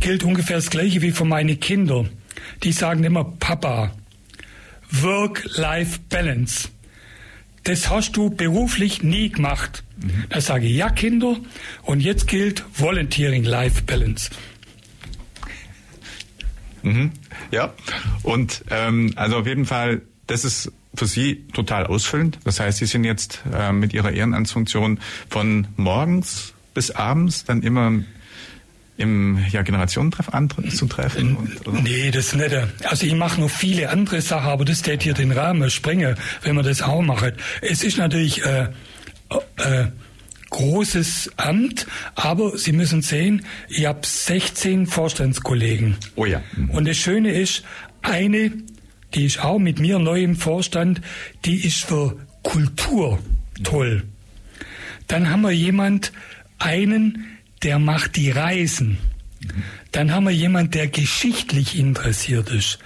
[0.00, 2.04] gilt ungefähr das Gleiche wie für meine Kinder.
[2.62, 3.92] Die sagen immer Papa,
[4.90, 6.68] Work-Life-Balance.
[7.64, 9.84] Das hast du beruflich nie gemacht.
[9.96, 10.24] Mhm.
[10.28, 11.36] Da sage ich ja, Kinder.
[11.82, 14.30] Und jetzt gilt Volunteering Life Balance.
[16.82, 17.12] Mhm.
[17.50, 17.72] Ja,
[18.22, 22.38] und ähm, also auf jeden Fall, das ist für Sie total ausfüllend.
[22.44, 27.92] Das heißt, Sie sind jetzt äh, mit Ihrer Ehrenamtsfunktion von morgens bis abends dann immer
[28.96, 31.36] im ja, Generationentreff anzutreffen?
[31.36, 31.82] Und?
[31.84, 32.54] Nee, das nicht.
[32.84, 36.54] Also ich mache noch viele andere Sachen, aber das tät hier den Rahmen sprengen, wenn
[36.54, 37.34] man das auch macht.
[37.60, 38.68] Es ist natürlich äh,
[39.56, 39.86] äh,
[40.50, 45.96] großes Amt, aber Sie müssen sehen, ich habe 16 Vorstandskollegen.
[46.14, 46.42] Oh ja.
[46.56, 46.70] Mhm.
[46.70, 47.64] Und das Schöne ist,
[48.02, 48.52] eine,
[49.14, 51.00] die ist auch mit mir neu im Vorstand,
[51.44, 53.18] die ist für Kultur
[53.64, 54.04] toll.
[55.08, 56.12] Dann haben wir jemand,
[56.58, 57.26] einen,
[57.64, 58.98] der macht die Reisen.
[59.92, 62.78] Dann haben wir jemand, der geschichtlich interessiert ist.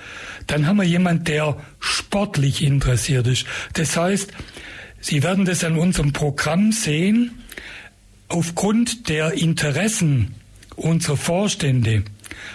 [0.47, 3.47] Dann haben wir jemand, der sportlich interessiert ist.
[3.75, 4.33] Das heißt,
[5.01, 7.31] Sie werden das an unserem Programm sehen
[8.27, 10.35] aufgrund der Interessen
[10.75, 12.03] unserer Vorstände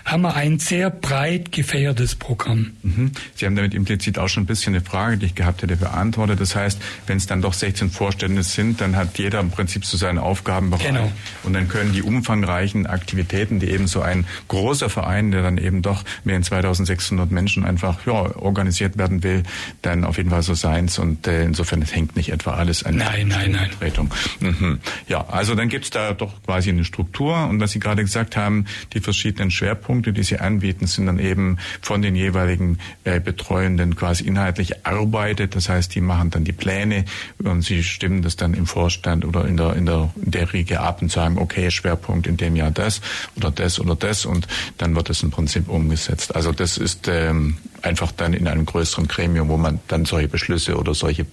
[0.06, 2.74] haben wir ein sehr breit gefächertes Programm.
[2.84, 3.12] Mhm.
[3.36, 6.40] Sie haben damit implizit auch schon ein bisschen eine Frage, die ich gehabt hätte, beantwortet.
[6.40, 9.98] Das heißt, wenn es dann doch 16 Vorstände sind, dann hat jeder im Prinzip zu
[9.98, 10.88] so seinen Aufgabenbereich.
[10.88, 11.12] Genau.
[11.44, 15.82] Und dann können die umfangreichen Aktivitäten, die eben so ein großer Verein, der dann eben
[15.82, 19.44] doch mehr als 2600 Menschen einfach ja, organisiert werden will,
[19.82, 21.00] dann auf jeden Fall so seins.
[21.00, 23.70] Und äh, insofern hängt nicht etwa alles an nein, nein, nein.
[23.70, 24.12] Vertretung.
[24.40, 24.80] Mhm.
[25.08, 27.48] Ja, also dann gibt es da doch quasi eine Struktur.
[27.48, 31.58] Und was Sie gerade gesagt haben, die verschiedenen Schwerpunkte, die Sie anbieten, sind dann eben
[31.82, 35.56] von den jeweiligen äh, Betreuenden quasi inhaltlich erarbeitet.
[35.56, 37.06] Das heißt, die machen dann die Pläne
[37.44, 40.80] und Sie stimmen das dann im Vorstand oder in der, in der, in der Riege
[40.80, 43.02] ab und sagen, okay, Schwerpunkt in dem Jahr das
[43.36, 46.36] oder das oder das und dann wird es im Prinzip umgesetzt.
[46.36, 50.78] Also das ist ähm, einfach dann in einem größeren Gremium, wo man dann solche Beschlüsse
[50.78, 51.26] oder solche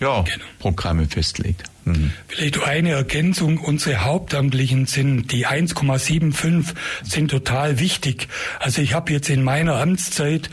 [0.00, 0.44] ja, genau.
[0.58, 1.73] Programme festlegt.
[1.84, 2.12] Mhm.
[2.28, 3.58] Vielleicht eine Ergänzung.
[3.58, 8.28] Unsere Hauptamtlichen sind, die 1,75 sind total wichtig.
[8.58, 10.50] Also ich habe jetzt in meiner Amtszeit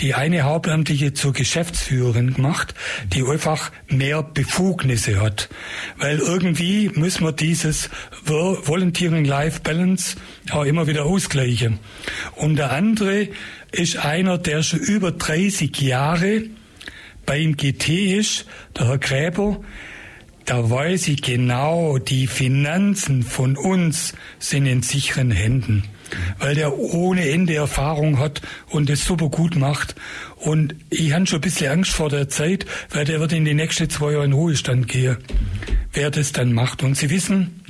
[0.00, 2.74] die eine Hauptamtliche zur Geschäftsführerin gemacht,
[3.12, 5.48] die einfach mehr Befugnisse hat.
[5.96, 7.88] Weil irgendwie müssen wir dieses
[8.24, 10.16] Volunteering Life Balance
[10.50, 11.78] auch immer wieder ausgleichen.
[12.36, 13.28] Und der andere
[13.72, 16.44] ist einer, der schon über 30 Jahre
[17.26, 19.60] beim GT ist, der Herr Gräber,
[20.44, 25.84] da weiß ich genau, die Finanzen von uns sind in sicheren Händen,
[26.38, 29.94] weil der ohne Ende Erfahrung hat und es super gut macht.
[30.36, 33.54] Und ich habe schon ein bisschen Angst vor der Zeit, weil der wird in die
[33.54, 35.16] nächsten zwei Jahre in Ruhestand gehen,
[35.92, 36.82] wer das dann macht.
[36.82, 37.60] Und Sie wissen,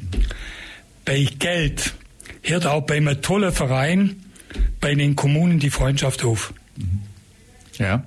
[1.05, 1.95] bei Geld
[2.43, 4.17] hört auch bei einem tollen Verein
[4.81, 6.53] bei den Kommunen die Freundschaft auf.
[7.79, 8.05] Ja.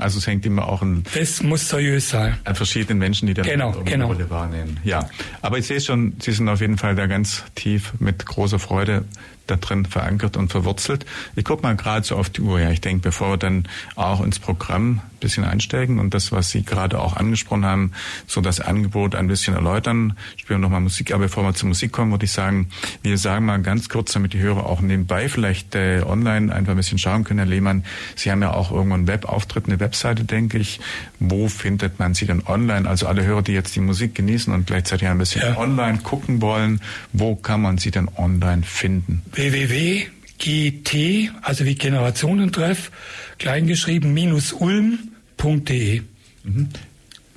[0.00, 1.04] Also es hängt immer auch ein.
[1.14, 2.38] Das muss seriös sein.
[2.44, 4.06] An verschiedenen Menschen, die dann genau, eine genau.
[4.08, 4.78] Rolle wahrnehmen.
[4.84, 5.08] Ja.
[5.42, 9.04] Aber ich sehe schon, Sie sind auf jeden Fall da ganz tief mit großer Freude
[9.50, 11.06] da drin verankert und verwurzelt.
[11.36, 12.60] Ich gucke mal gerade so auf die Uhr.
[12.60, 16.50] Ja, ich denke, bevor wir dann auch ins Programm ein bisschen einsteigen und das, was
[16.50, 17.92] Sie gerade auch angesprochen haben,
[18.26, 21.12] so das Angebot ein bisschen erläutern, spielen wir nochmal Musik.
[21.12, 22.68] Aber bevor wir zur Musik kommen, würde ich sagen,
[23.02, 26.76] wir sagen mal ganz kurz, damit die Hörer auch nebenbei vielleicht äh, online einfach ein
[26.76, 27.84] bisschen schauen können, Herr Lehmann.
[28.16, 30.80] Sie haben ja auch irgendwo einen Webauftritt, eine Webseite, denke ich.
[31.18, 32.88] Wo findet man Sie denn online?
[32.88, 35.56] Also alle Hörer, die jetzt die Musik genießen und gleichzeitig ein bisschen ja.
[35.58, 36.80] online gucken wollen,
[37.12, 39.22] wo kann man Sie denn online finden?
[39.40, 42.90] www.gt, also wie Generationentreff,
[43.38, 46.02] kleingeschrieben, minus ulm.de.
[46.44, 46.68] Mhm.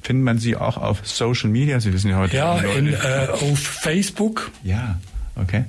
[0.01, 1.79] Findet man Sie auch auf Social Media?
[1.79, 2.35] Sie wissen ja heute.
[2.35, 4.51] Ja, in, äh, auf Facebook.
[4.63, 4.99] Ja,
[5.37, 5.63] okay.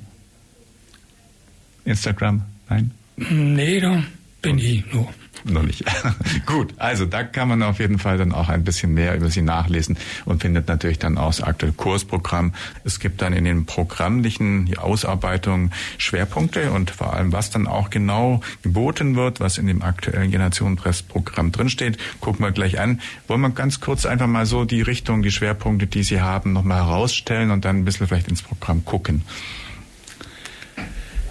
[1.85, 2.41] Instagram?
[2.69, 2.91] Nein?
[3.15, 4.03] Nee, da
[4.45, 5.09] bin ich nur
[5.43, 5.83] noch nicht.
[6.45, 9.41] Gut, also da kann man auf jeden Fall dann auch ein bisschen mehr über sie
[9.41, 12.53] nachlesen und findet natürlich dann auch das aktuelle Kursprogramm.
[12.83, 18.41] Es gibt dann in den programmlichen Ausarbeitungen Schwerpunkte und vor allem, was dann auch genau
[18.61, 23.01] geboten wird, was in dem aktuellen Generationenpressprogramm drinsteht, gucken wir gleich an.
[23.27, 26.85] Wollen wir ganz kurz einfach mal so die Richtung, die Schwerpunkte, die Sie haben, nochmal
[26.85, 29.23] herausstellen und dann ein bisschen vielleicht ins Programm gucken.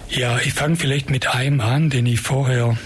[0.09, 2.77] Ja, ich fange vielleicht mit einem an, den ich vorher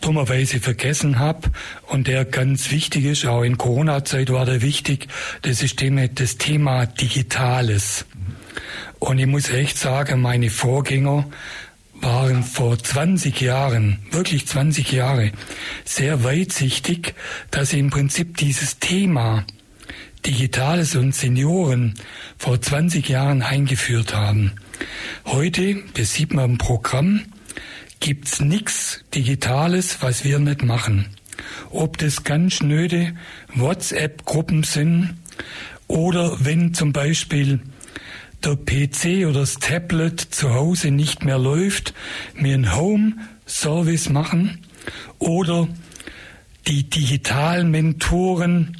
[0.00, 1.50] dummerweise vergessen habe
[1.88, 5.08] und der ganz wichtig ist, auch in Corona-Zeit war der wichtig,
[5.42, 5.82] das ist
[6.14, 8.06] das Thema Digitales.
[8.98, 11.26] Und ich muss echt sagen, meine Vorgänger
[12.00, 15.32] waren vor 20 Jahren, wirklich 20 Jahre,
[15.84, 17.14] sehr weitsichtig,
[17.50, 19.44] dass sie im Prinzip dieses Thema
[20.24, 21.94] Digitales und Senioren
[22.36, 24.52] vor 20 Jahren eingeführt haben.
[25.24, 27.22] Heute, das sieht man im Programm,
[28.00, 31.06] gibt's nichts Digitales, was wir nicht machen.
[31.70, 33.14] Ob das ganz schnöde
[33.54, 35.16] WhatsApp-Gruppen sind
[35.86, 37.60] oder wenn zum Beispiel
[38.44, 41.94] der PC oder das Tablet zu Hause nicht mehr läuft,
[42.34, 44.60] wir einen Home-Service machen
[45.18, 45.68] oder
[46.66, 48.76] die Digitalmentoren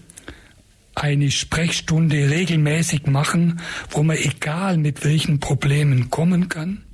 [0.94, 6.85] eine Sprechstunde regelmäßig machen, wo man egal mit welchen Problemen kommen kann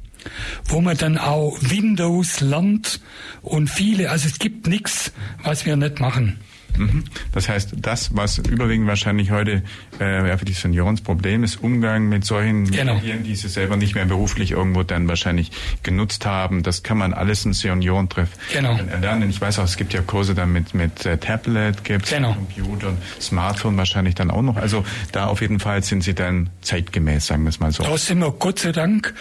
[0.64, 3.00] wo man dann auch Windows lernt
[3.42, 6.38] und viele, also es gibt nichts, was wir nicht machen.
[6.76, 7.04] Mhm.
[7.32, 9.62] Das heißt, das, was überwiegend wahrscheinlich heute
[9.98, 12.94] äh, für die Senioren das Problem ist, Umgang mit solchen genau.
[12.94, 15.50] Medien, die sie selber nicht mehr beruflich irgendwo dann wahrscheinlich
[15.82, 18.78] genutzt haben, das kann man alles in Seniorentreff genau.
[18.90, 19.30] erlernen.
[19.30, 22.34] Ich weiß auch, es gibt ja Kurse dann mit, mit äh, Tablet, gibt genau.
[22.34, 24.56] Computer, Smartphone wahrscheinlich dann auch noch.
[24.56, 27.82] Also da auf jeden Fall sind sie dann zeitgemäß, sagen wir es mal so.
[27.82, 29.14] Da sind wir Gott sei Dank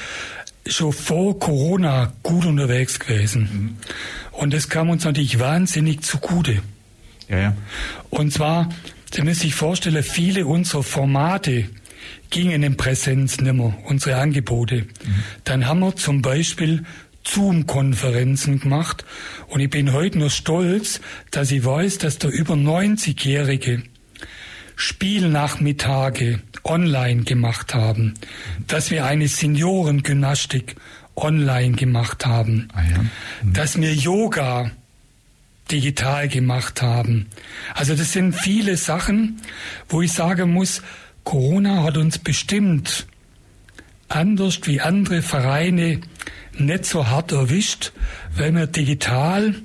[0.65, 3.41] schon vor Corona gut unterwegs gewesen.
[3.41, 3.77] Mhm.
[4.31, 6.61] Und das kam uns natürlich wahnsinnig zugute.
[7.27, 7.57] Ja, ja.
[8.09, 8.69] Und zwar,
[9.13, 11.69] Sie müssen sich vorstellen, viele unserer Formate
[12.29, 14.81] gingen in Präsenz nimmer, unsere Angebote.
[14.81, 14.87] Mhm.
[15.43, 16.83] Dann haben wir zum Beispiel
[17.23, 19.05] Zoom-Konferenzen gemacht
[19.47, 23.83] und ich bin heute nur stolz, dass ich weiß, dass der über 90-Jährige
[24.75, 28.13] Spielnachmittage online gemacht haben,
[28.67, 30.75] dass wir eine Seniorengymnastik
[31.15, 32.97] online gemacht haben, ah ja.
[33.43, 33.53] mhm.
[33.53, 34.71] dass wir Yoga
[35.71, 37.27] digital gemacht haben.
[37.73, 39.41] Also das sind viele Sachen,
[39.89, 40.81] wo ich sagen muss,
[41.23, 43.07] Corona hat uns bestimmt
[44.09, 46.01] anders wie andere Vereine
[46.57, 47.93] nicht so hart erwischt,
[48.35, 49.55] weil wir digital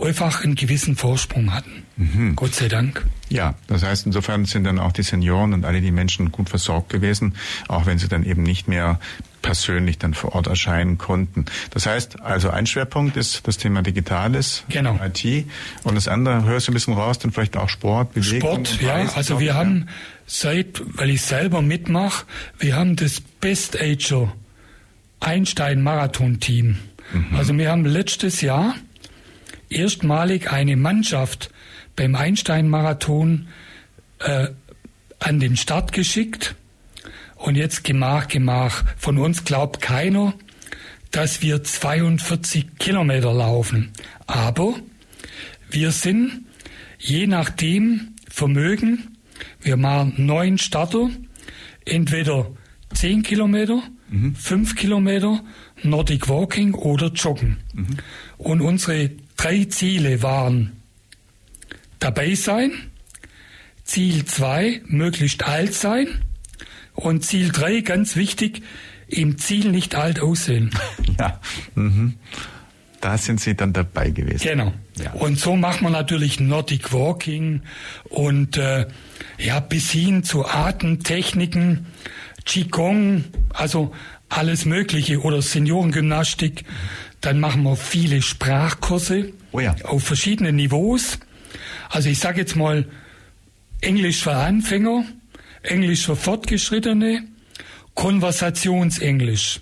[0.00, 1.82] einfach einen gewissen Vorsprung hatten.
[1.98, 2.36] Mhm.
[2.36, 3.04] Gott sei Dank.
[3.28, 6.90] Ja, das heißt, insofern sind dann auch die Senioren und alle die Menschen gut versorgt
[6.90, 7.34] gewesen,
[7.66, 9.00] auch wenn sie dann eben nicht mehr
[9.42, 11.46] persönlich dann vor Ort erscheinen konnten.
[11.70, 14.98] Das heißt, also ein Schwerpunkt ist das Thema Digitales, genau.
[15.04, 15.46] IT
[15.82, 18.64] und das andere, hörst du ein bisschen raus, dann vielleicht auch Sport, Bewegung.
[18.64, 19.92] Sport, ja, Reisen, also wir haben ja.
[20.26, 22.26] seit, weil ich selber mitmache,
[22.60, 24.32] wir haben das Best Ager
[25.20, 26.78] Einstein Marathon Team.
[27.12, 27.36] Mhm.
[27.36, 28.74] Also wir haben letztes Jahr
[29.70, 31.50] erstmalig eine Mannschaft
[31.96, 33.48] beim Einstein-Marathon
[34.20, 34.48] äh,
[35.18, 36.54] an den Start geschickt.
[37.36, 38.84] Und jetzt Gemach, Gemach.
[38.96, 40.34] Von uns glaubt keiner,
[41.10, 43.92] dass wir 42 Kilometer laufen.
[44.26, 44.74] Aber
[45.70, 46.44] wir sind
[46.98, 49.16] je nachdem Vermögen,
[49.60, 51.10] wir machen neun Starter,
[51.84, 52.50] entweder
[52.94, 54.34] 10 Kilometer, mhm.
[54.34, 55.42] 5 Kilometer,
[55.82, 57.58] Nordic Walking oder Joggen.
[57.74, 57.96] Mhm.
[58.36, 60.82] Und unsere drei Ziele waren
[61.98, 62.72] dabei sein,
[63.84, 66.08] Ziel 2 möglichst alt sein
[66.94, 68.62] und Ziel 3 ganz wichtig,
[69.06, 70.70] im Ziel nicht alt aussehen.
[71.18, 71.40] Ja.
[71.74, 72.14] Mhm.
[73.00, 74.46] da sind Sie dann dabei gewesen.
[74.46, 74.72] Genau.
[75.02, 75.14] Ja.
[75.14, 77.62] Und so macht man natürlich Nordic Walking
[78.08, 78.86] und äh,
[79.36, 81.86] ja bis hin zu Atemtechniken,
[82.44, 83.92] Qigong, also
[84.28, 86.64] alles Mögliche oder Seniorengymnastik.
[87.20, 89.74] Dann machen wir viele Sprachkurse oh ja.
[89.84, 91.18] auf verschiedenen Niveaus.
[91.90, 92.86] Also ich sage jetzt mal
[93.80, 95.04] Englisch für Anfänger,
[95.62, 97.24] Englisch für Fortgeschrittene,
[97.94, 99.60] Konversationsenglisch.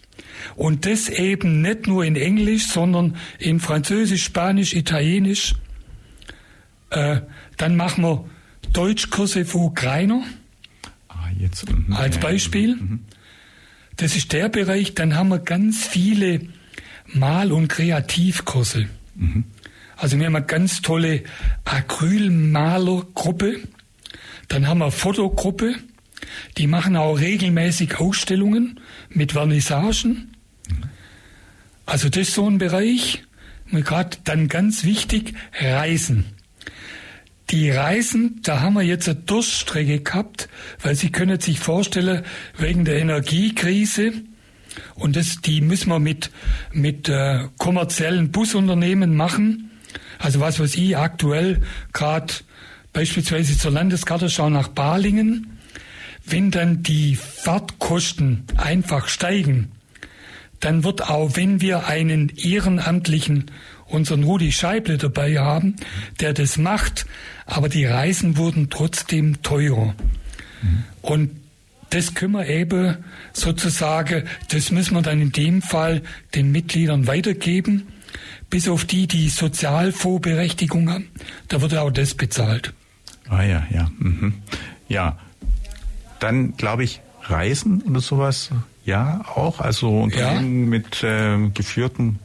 [0.55, 5.55] Und das eben nicht nur in Englisch, sondern in Französisch, Spanisch, Italienisch.
[6.91, 7.21] Äh,
[7.57, 8.25] dann machen wir
[8.73, 10.23] Deutschkurse für Ukrainer.
[11.09, 11.65] Ah, jetzt.
[11.91, 12.77] Als Beispiel.
[12.77, 13.01] Mhm.
[13.97, 14.95] Das ist der Bereich.
[14.95, 16.41] Dann haben wir ganz viele
[17.13, 18.87] Mal- und Kreativkurse.
[19.15, 19.45] Mhm.
[19.97, 21.23] Also wir haben eine ganz tolle
[21.65, 23.61] Acrylmalergruppe.
[24.49, 25.75] Dann haben wir eine Fotogruppe.
[26.59, 30.33] Die machen auch regelmäßig Ausstellungen mit Vernissagen.
[31.87, 33.23] Also das ist so ein Bereich.
[33.73, 36.27] Und gerade dann ganz wichtig, Reisen.
[37.51, 40.49] Die Reisen, da haben wir jetzt eine Durststrecke gehabt,
[40.83, 42.25] weil Sie können sich vorstellen,
[42.59, 44.13] wegen der Energiekrise,
[44.95, 46.31] und das, die müssen wir mit,
[46.73, 49.71] mit äh, kommerziellen Busunternehmen machen.
[50.19, 51.63] Also was weiß ich, aktuell
[51.93, 52.33] gerade
[52.93, 55.59] beispielsweise zur Landesgartenschau nach Balingen,
[56.25, 59.71] wenn dann die Fahrtkosten einfach steigen,
[60.61, 63.51] dann wird auch, wenn wir einen ehrenamtlichen,
[63.87, 65.77] unseren Rudi Scheible dabei haben,
[66.19, 67.07] der das macht,
[67.45, 69.95] aber die Reisen wurden trotzdem teurer.
[70.63, 70.85] Mhm.
[71.03, 71.31] Und
[71.97, 72.99] das können wir eben
[73.33, 76.03] sozusagen, das müssen wir dann in dem Fall
[76.35, 77.89] den Mitgliedern weitergeben,
[78.51, 81.09] bis auf die, die Sozialvorberechtigung haben.
[81.49, 82.75] Da wird auch das bezahlt.
[83.31, 83.91] Ah ja, ja.
[83.99, 84.35] Mhm.
[84.89, 85.19] Ja,
[86.21, 88.51] dann glaube ich Reisen oder sowas,
[88.85, 90.69] ja auch, also Unternehmen ja.
[90.69, 92.19] mit äh, geführten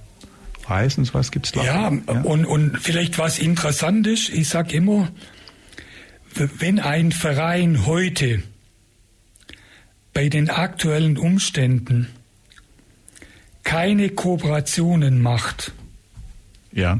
[0.67, 1.63] Reisen, sowas gibt es da.
[1.63, 5.07] Ja, ja, Und, und vielleicht was Interessantes, ich sage immer,
[6.35, 8.43] wenn ein Verein heute
[10.13, 12.07] bei den aktuellen Umständen
[13.63, 15.71] keine Kooperationen macht,
[16.71, 16.99] ja.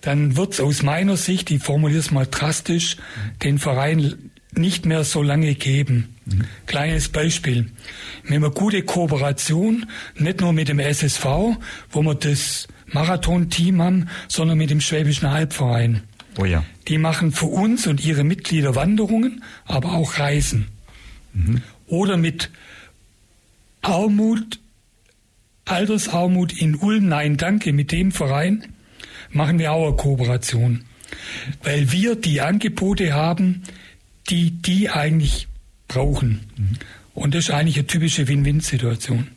[0.00, 2.96] dann wird es aus meiner Sicht, ich formuliere es mal drastisch,
[3.42, 6.16] den Verein nicht mehr so lange geben.
[6.24, 6.44] Mhm.
[6.66, 7.70] Kleines Beispiel.
[8.24, 11.24] Wir haben eine gute Kooperation, nicht nur mit dem SSV,
[11.90, 16.02] wo wir das Marathon-Team haben, sondern mit dem Schwäbischen Halbverein.
[16.38, 16.64] Oh ja.
[16.88, 20.68] Die machen für uns und ihre Mitglieder Wanderungen, aber auch Reisen.
[21.34, 21.62] Mhm.
[21.88, 22.50] Oder mit
[23.82, 24.60] Armut,
[25.64, 28.64] Altersarmut in Ulm, nein, danke, mit dem Verein
[29.30, 30.84] machen wir auch eine Kooperation.
[31.62, 33.62] Weil wir die Angebote haben,
[34.28, 35.48] die die eigentlich
[35.86, 36.40] brauchen.
[36.56, 36.76] Mhm.
[37.14, 39.28] Und das ist eigentlich eine typische Win-Win-Situation.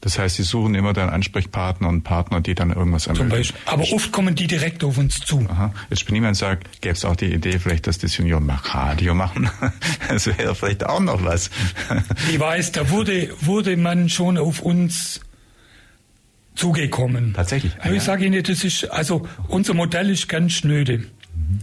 [0.00, 3.54] Das heißt, Sie suchen immer dann Ansprechpartner und Partner, die dann irgendwas ermöglichen.
[3.54, 3.72] Zum Beispiel.
[3.72, 5.46] Aber oft kommen die direkt auf uns zu.
[5.48, 5.74] Aha.
[5.90, 9.50] Jetzt bin jemand sagt, gäbe es auch die Idee, vielleicht, dass die Senioren Radio machen.
[10.08, 11.50] Das wäre vielleicht auch noch was.
[12.30, 15.20] Ich weiß, da wurde, wurde man schon auf uns
[16.56, 17.32] zugekommen.
[17.34, 17.72] Tatsächlich.
[17.80, 17.94] Ah, ja.
[17.94, 20.98] Ich sage Ihnen, das ist, also unser Modell ist ganz schnöde.
[20.98, 21.60] Mhm.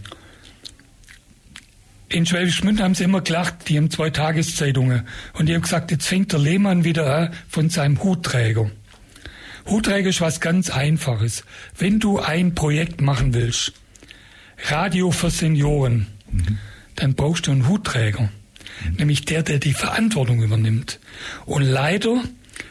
[2.10, 5.06] In Schwäbisch Gmünd haben sie immer gelacht, die haben zwei Tageszeitungen.
[5.34, 8.70] Und die haben gesagt, jetzt fängt der Lehmann wieder an von seinem Hutträger.
[9.66, 11.44] Hutträger ist was ganz Einfaches.
[11.76, 13.72] Wenn du ein Projekt machen willst,
[14.68, 16.58] Radio für Senioren, mhm.
[16.96, 18.22] dann brauchst du einen Hutträger.
[18.22, 18.96] Mhm.
[18.96, 21.00] Nämlich der, der die Verantwortung übernimmt.
[21.44, 22.22] Und leider,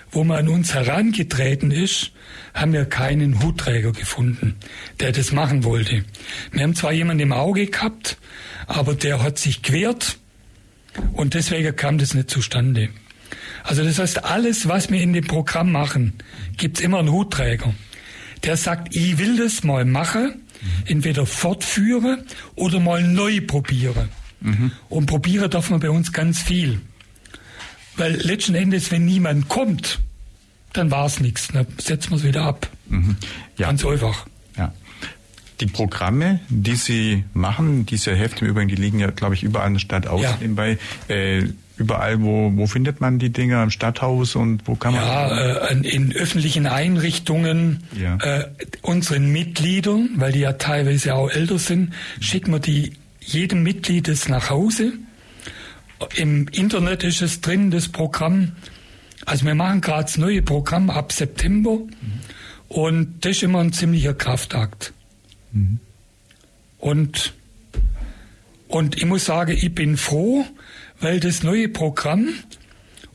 [0.10, 2.12] wo man an uns herangetreten ist,
[2.58, 4.56] haben wir keinen Hutträger gefunden,
[5.00, 6.04] der das machen wollte.
[6.52, 8.18] Wir haben zwar jemanden im Auge gehabt,
[8.66, 10.18] aber der hat sich quert
[11.14, 12.90] und deswegen kam das nicht zustande.
[13.64, 16.14] Also das heißt, alles, was wir in dem Programm machen,
[16.58, 17.74] gibt's immer einen Hutträger.
[18.44, 20.42] Der sagt, ich will das mal machen,
[20.86, 22.24] entweder fortführen
[22.56, 24.10] oder mal neu probieren.
[24.40, 24.72] Mhm.
[24.90, 26.82] Und probieren darf man bei uns ganz viel.
[27.98, 30.00] Weil letzten Endes, wenn niemand kommt,
[30.78, 31.50] dann war's nichts.
[31.50, 32.68] Dann setzen wir es wieder ab.
[32.88, 33.18] Mhm.
[33.58, 33.68] Ja.
[33.68, 34.26] Ganz einfach.
[34.58, 34.74] Ja.
[35.60, 39.68] Die Programme, die Sie machen, diese Hefte im Übrigen, die liegen ja, glaube ich, überall
[39.68, 40.22] in der Stadt aus.
[40.22, 40.38] Ja.
[40.40, 41.46] Nebenbei, äh,
[41.78, 43.64] überall, wo, wo findet man die Dinger?
[43.64, 45.04] Im Stadthaus und wo kann man?
[45.04, 47.84] Ja, äh, in öffentlichen Einrichtungen.
[48.00, 48.18] Ja.
[48.18, 48.50] Äh,
[48.82, 54.30] unseren Mitgliedern, weil die ja teilweise auch älter sind, schicken wir die jedem Mitglied das
[54.30, 54.94] nach Hause.
[56.16, 58.54] Im Internet ist es drin, das Programm.
[59.28, 61.90] Also wir machen gerade das neue Programm ab September mhm.
[62.70, 64.94] und das ist immer ein ziemlicher Kraftakt.
[65.52, 65.80] Mhm.
[66.78, 67.34] Und,
[68.70, 70.46] und ich muss sagen, ich bin froh,
[71.02, 72.30] weil das neue Programm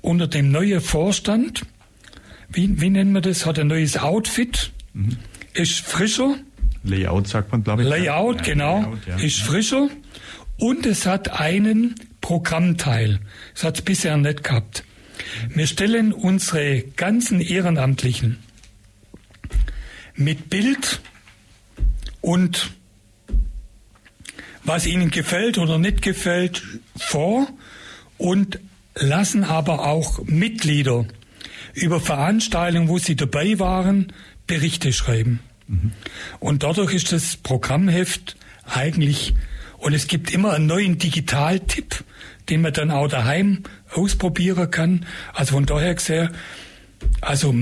[0.03, 1.62] unter dem neuen Vorstand,
[2.51, 4.70] wie, wie nennen wir das, hat ein neues Outfit.
[4.92, 5.16] Mhm.
[5.55, 6.37] ist frischer.
[6.85, 7.88] Layout sagt man, glaube ich.
[7.88, 9.17] Layout, ja, genau, Layout, ja.
[9.17, 9.88] ist frischer.
[10.58, 13.21] Und es hat einen Programmteil.
[13.54, 14.85] Das hat es bisher nicht gehabt.
[15.48, 18.38] Wir stellen unsere ganzen Ehrenamtlichen
[20.14, 21.00] mit Bild
[22.20, 22.70] und
[24.64, 26.62] was ihnen gefällt oder nicht gefällt
[26.96, 27.48] vor
[28.18, 28.60] und
[28.94, 31.06] lassen aber auch Mitglieder
[31.74, 34.12] über Veranstaltungen, wo sie dabei waren,
[34.46, 35.40] Berichte schreiben.
[35.66, 35.92] Mhm.
[36.38, 39.35] Und dadurch ist das Programmheft eigentlich,
[39.78, 42.04] und es gibt immer einen neuen Digitaltipp,
[42.48, 43.64] den man dann auch daheim
[43.95, 45.07] ausprobieren kann.
[45.35, 46.31] Also von daher gesehen,
[47.21, 47.55] also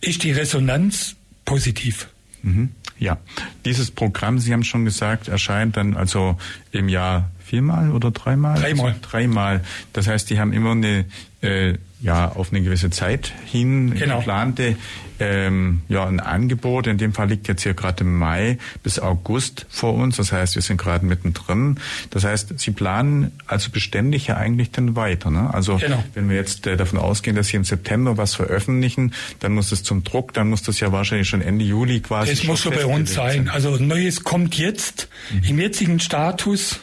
[0.00, 2.08] ist die Resonanz positiv.
[2.42, 2.70] Mhm.
[2.98, 3.18] Ja,
[3.64, 6.38] dieses Programm, Sie haben schon gesagt, erscheint dann also
[6.70, 8.58] im Jahr viermal oder dreimal?
[8.58, 8.86] Dreimal.
[8.86, 9.60] Also dreimal.
[9.92, 11.04] Das heißt, die haben immer eine
[11.40, 14.18] äh, ja auf eine gewisse Zeit hin genau.
[14.18, 14.76] geplante
[15.22, 16.86] ähm, ja ein Angebot.
[16.86, 20.16] In dem Fall liegt jetzt hier gerade im Mai bis August vor uns.
[20.16, 21.78] Das heißt, wir sind gerade mittendrin.
[22.10, 25.30] Das heißt, Sie planen also beständig ja eigentlich dann weiter.
[25.30, 25.52] Ne?
[25.52, 26.02] Also genau.
[26.14, 29.82] wenn wir jetzt äh, davon ausgehen, dass Sie im September was veröffentlichen, dann muss es
[29.82, 32.30] zum Druck, dann muss das ja wahrscheinlich schon Ende Juli quasi.
[32.30, 33.48] Das muss schon bei uns sein.
[33.48, 35.44] Also Neues kommt jetzt mhm.
[35.44, 36.80] im jetzigen Status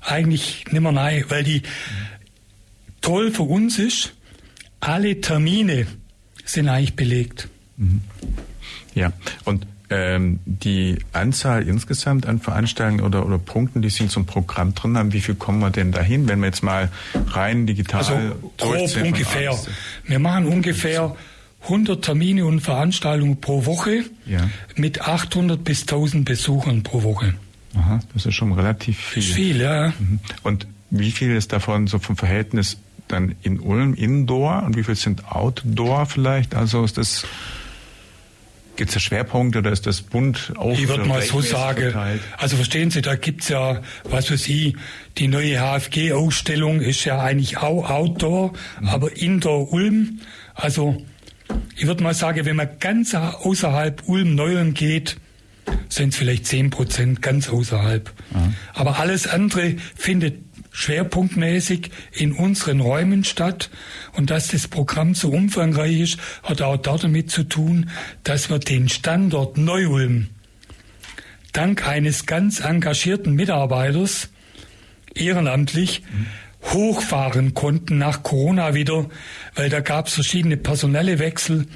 [0.00, 1.62] eigentlich nimmer nein, weil die
[3.00, 4.14] toll für uns ist,
[4.80, 5.86] alle Termine
[6.44, 7.48] sind eigentlich belegt.
[7.76, 8.02] Mhm.
[8.94, 9.12] Ja,
[9.44, 14.26] und ähm, die Anzahl insgesamt an Veranstaltungen oder, oder Punkten, die Sie in so einem
[14.26, 16.90] Programm drin haben, wie viel kommen wir denn dahin, wenn wir jetzt mal
[17.28, 18.14] rein digital Also
[18.58, 19.58] grob ungefähr.
[20.04, 21.16] Wir machen ungefähr
[21.62, 24.48] 100 Termine und Veranstaltungen pro Woche ja.
[24.76, 27.34] mit 800 bis 1000 Besuchern pro Woche.
[27.74, 29.22] Aha, das ist schon relativ viel.
[29.22, 29.92] Ist viel, ja.
[29.98, 30.20] Mhm.
[30.42, 32.78] Und wie viel ist davon so vom Verhältnis
[33.08, 36.54] dann in Ulm Indoor und wie viel sind Outdoor vielleicht?
[36.54, 37.24] Also ist das
[38.78, 40.78] Gibt es da Schwerpunkte oder ist das bunt auf?
[40.78, 41.92] Ich würde mal so sagen.
[42.36, 44.76] Also verstehen Sie, da gibt's ja, was weiß ich,
[45.18, 48.88] die neue HFG-Ausstellung ist ja eigentlich auch Outdoor, mhm.
[48.88, 50.20] aber Indoor Ulm.
[50.54, 51.04] Also
[51.74, 55.16] ich würde mal sagen, wenn man ganz außerhalb Ulm-Neuem geht,
[55.88, 58.12] sind es vielleicht zehn Prozent ganz außerhalb.
[58.30, 58.54] Mhm.
[58.74, 60.47] Aber alles andere findet
[60.78, 63.68] schwerpunktmäßig in unseren Räumen statt.
[64.12, 67.90] Und dass das Programm so umfangreich ist, hat auch damit zu tun,
[68.22, 70.28] dass wir den Standort Neu-Ulm
[71.52, 74.28] dank eines ganz engagierten Mitarbeiters
[75.14, 76.02] ehrenamtlich
[76.62, 79.06] hochfahren konnten nach Corona wieder,
[79.56, 81.66] weil da gab es verschiedene personelle Wechsel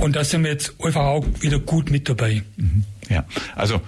[0.00, 2.42] und da sind wir jetzt einfach auch wieder gut mit dabei.
[2.56, 2.84] Mhm.
[3.10, 3.82] Ja, also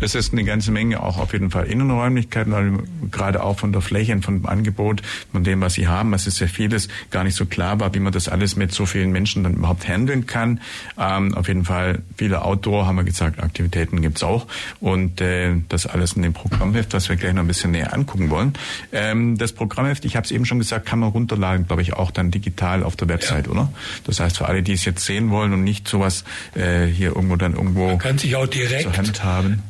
[0.00, 2.72] es ist eine ganze Menge auch auf jeden Fall Innenräumlichkeiten, weil
[3.10, 6.36] gerade auch von der Fläche und vom Angebot, von dem, was sie haben, es ist
[6.36, 9.44] sehr vieles gar nicht so klar war, wie man das alles mit so vielen Menschen
[9.44, 10.60] dann überhaupt handeln kann.
[10.98, 14.46] Ähm, auf jeden Fall viele Outdoor, haben wir gesagt, Aktivitäten gibt's auch.
[14.80, 18.30] Und äh, das alles in dem Programmheft, was wir gleich noch ein bisschen näher angucken
[18.30, 18.52] wollen.
[18.92, 22.10] Ähm, das Programmheft, ich habe es eben schon gesagt, kann man runterladen, glaube ich, auch
[22.10, 23.52] dann digital auf der Website, ja.
[23.52, 23.72] oder?
[24.04, 26.24] Das heißt, für alle, die es jetzt sehen wollen und nicht sowas
[26.54, 29.62] äh, hier irgendwo dann irgendwo man kann sich auch direkt zur Hand haben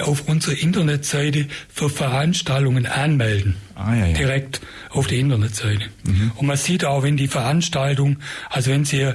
[0.00, 3.56] auf unserer Internetseite für Veranstaltungen anmelden.
[3.74, 4.16] Ah, ja, ja.
[4.16, 4.60] Direkt
[4.90, 5.86] auf die Internetseite.
[6.04, 6.32] Mhm.
[6.36, 8.18] Und man sieht auch, wenn die Veranstaltung,
[8.50, 9.14] also wenn sie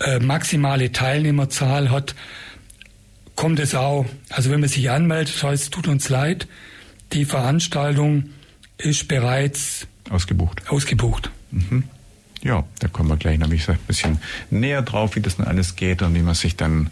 [0.00, 2.14] äh, maximale Teilnehmerzahl hat,
[3.34, 6.48] kommt es auch, also wenn man sich anmeldet, heißt, tut uns leid,
[7.12, 8.30] die Veranstaltung
[8.78, 10.62] ist bereits ausgebucht.
[10.68, 11.30] Ausgebucht.
[11.50, 11.84] Mhm.
[12.42, 14.18] Ja, da kommen wir gleich noch ein bisschen
[14.50, 16.90] näher drauf, wie das dann alles geht und wie man sich dann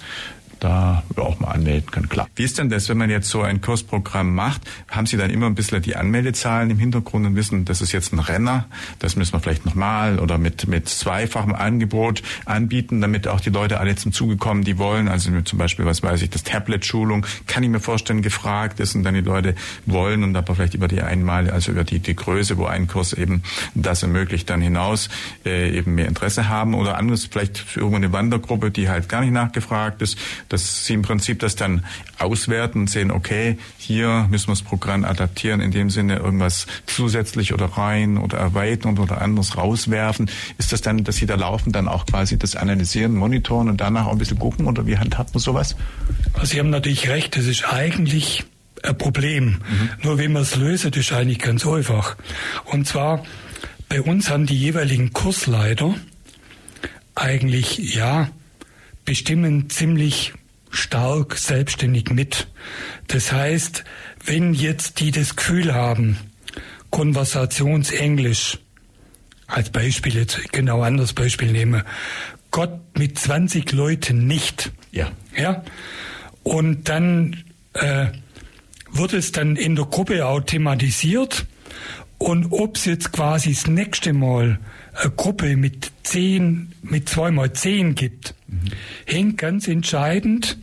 [0.64, 2.26] da auch mal anmelden können, klar.
[2.36, 4.62] Wie ist denn das, wenn man jetzt so ein Kursprogramm macht?
[4.88, 8.12] Haben Sie dann immer ein bisschen die Anmeldezahlen im Hintergrund und wissen, das ist jetzt
[8.14, 8.64] ein Renner,
[8.98, 13.78] das müssen wir vielleicht nochmal oder mit, mit zweifachem Angebot anbieten, damit auch die Leute
[13.78, 15.08] alle zum Zuge kommen, die wollen.
[15.08, 19.02] Also zum Beispiel, was weiß ich, das Tablet-Schulung, kann ich mir vorstellen, gefragt ist und
[19.02, 19.54] dann die Leute
[19.84, 23.12] wollen und aber vielleicht über die einmal, also über die, die Größe, wo ein Kurs
[23.12, 23.42] eben
[23.74, 25.10] das ermöglicht, dann hinaus
[25.44, 29.32] äh, eben mehr Interesse haben oder anderes, vielleicht für irgendeine Wandergruppe, die halt gar nicht
[29.32, 30.16] nachgefragt ist
[30.55, 31.84] dass sie im Prinzip das dann
[32.18, 37.52] auswerten und sehen, okay, hier müssen wir das Programm adaptieren, in dem Sinne irgendwas zusätzlich
[37.52, 40.30] oder rein oder erweitern oder anders rauswerfen.
[40.57, 44.07] Ist das dann, dass sie da laufen, dann auch quasi das analysieren, monitoren und danach
[44.07, 45.76] auch ein bisschen gucken oder wie handhabt man sowas?
[46.34, 48.44] Also Sie haben natürlich recht, das ist eigentlich
[48.82, 49.44] ein Problem.
[49.68, 49.90] Mhm.
[50.02, 52.16] Nur wie man es löst, ist eigentlich ganz einfach.
[52.64, 53.24] Und zwar,
[53.88, 55.94] bei uns haben die jeweiligen Kursleiter
[57.14, 58.28] eigentlich, ja,
[59.05, 60.32] bestimmen ziemlich
[60.74, 62.48] stark selbstständig mit.
[63.06, 63.84] Das heißt,
[64.24, 66.18] wenn jetzt die das Gefühl haben,
[66.90, 68.58] Konversationsenglisch,
[69.46, 71.84] als Beispiel jetzt genau anderes Beispiel nehme,
[72.50, 74.70] Gott mit 20 Leuten nicht.
[74.92, 75.10] Ja.
[75.36, 75.64] Ja.
[76.44, 78.06] Und dann äh,
[78.92, 81.46] wird es dann in der Gruppe auch thematisiert.
[82.24, 84.58] Und ob es jetzt quasi das nächste Mal
[84.94, 88.60] eine Gruppe mit zehn, mit zweimal zehn gibt, mhm.
[89.04, 90.56] hängt ganz entscheidend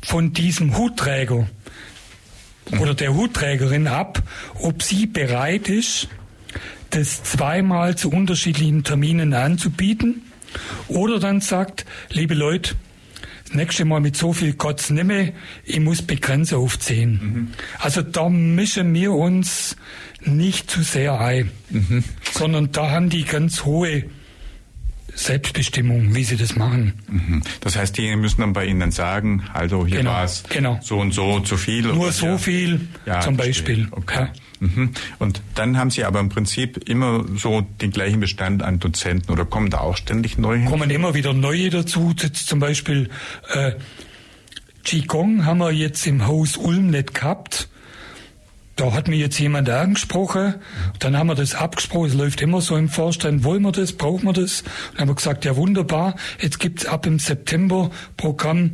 [0.00, 1.46] von diesem Hutträger
[2.70, 2.80] mhm.
[2.80, 4.22] oder der Hutträgerin ab,
[4.54, 6.08] ob sie bereit ist,
[6.88, 10.22] das zweimal zu unterschiedlichen Terminen anzubieten
[10.88, 12.74] oder dann sagt, liebe Leute,
[13.50, 15.32] das nächste Mal mit so viel Kotz nimme,
[15.64, 17.10] ich muss begrenzen auf 10.
[17.10, 17.48] Mhm.
[17.80, 19.76] Also da mischen wir uns
[20.22, 22.04] nicht zu sehr ein, mhm.
[22.32, 24.04] sondern da haben die ganz hohe
[25.14, 26.94] Selbstbestimmung, wie sie das machen.
[27.08, 27.42] Mhm.
[27.60, 30.78] Das heißt, die müssen dann bei Ihnen sagen, also hier genau, war es genau.
[30.80, 31.82] so und so zu viel.
[31.82, 32.38] Nur so ja.
[32.38, 33.88] viel ja, zum Beispiel.
[33.90, 34.26] Okay.
[34.26, 34.32] Ja.
[34.60, 34.90] Mhm.
[35.18, 39.44] Und dann haben Sie aber im Prinzip immer so den gleichen Bestand an Dozenten oder
[39.44, 40.64] kommen da auch ständig neue?
[40.66, 42.12] Kommen immer wieder neue dazu.
[42.14, 43.08] Zum Beispiel
[43.52, 43.72] äh,
[44.84, 47.68] Qigong haben wir jetzt im Haus Ulm nicht gehabt.
[48.76, 50.54] Da hat mir jetzt jemand angesprochen,
[51.00, 54.24] dann haben wir das abgesprochen, es läuft immer so im Vorstand, wollen wir das, brauchen
[54.24, 54.64] wir das?
[54.92, 58.70] Dann haben wir gesagt, ja wunderbar, jetzt gibt's ab im September Programm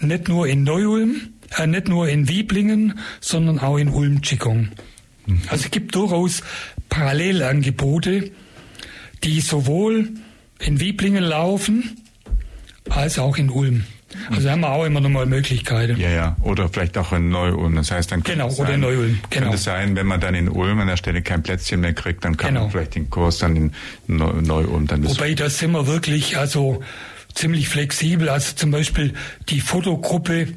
[0.00, 4.70] nicht nur in Neu-Ulm, äh, nicht nur in Wieblingen, sondern auch in Ulm-Qigong.
[5.48, 6.42] Also es gibt durchaus
[6.88, 8.30] Parallelangebote,
[9.22, 10.10] die sowohl
[10.58, 11.96] in Wieblingen laufen
[12.90, 13.84] als auch in Ulm.
[14.30, 15.98] Also haben wir auch immer noch mal Möglichkeiten.
[15.98, 16.36] Ja, ja.
[16.42, 17.74] Oder vielleicht auch in Neu-Ulm.
[17.74, 19.18] Das heißt, dann genau, es oder sein, in Neu-Ulm.
[19.30, 19.42] Genau.
[19.42, 22.24] Könnte es sein, wenn man dann in Ulm an der Stelle kein Plätzchen mehr kriegt,
[22.24, 22.62] dann kann genau.
[22.62, 23.72] man vielleicht den Kurs dann in
[24.06, 26.82] Neu-Ulm dann Wobei, da sind wir wirklich also
[27.34, 28.28] ziemlich flexibel.
[28.28, 29.14] Also zum Beispiel
[29.48, 30.48] die Fotogruppe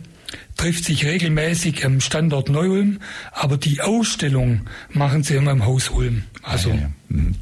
[0.58, 3.00] trifft sich regelmäßig am Standort Neu-Ulm,
[3.32, 6.24] aber die Ausstellung machen sie immer im Haus Ulm.
[6.44, 6.72] Also.
[6.72, 6.90] Ah, ja, ja.
[7.10, 7.36] Mhm.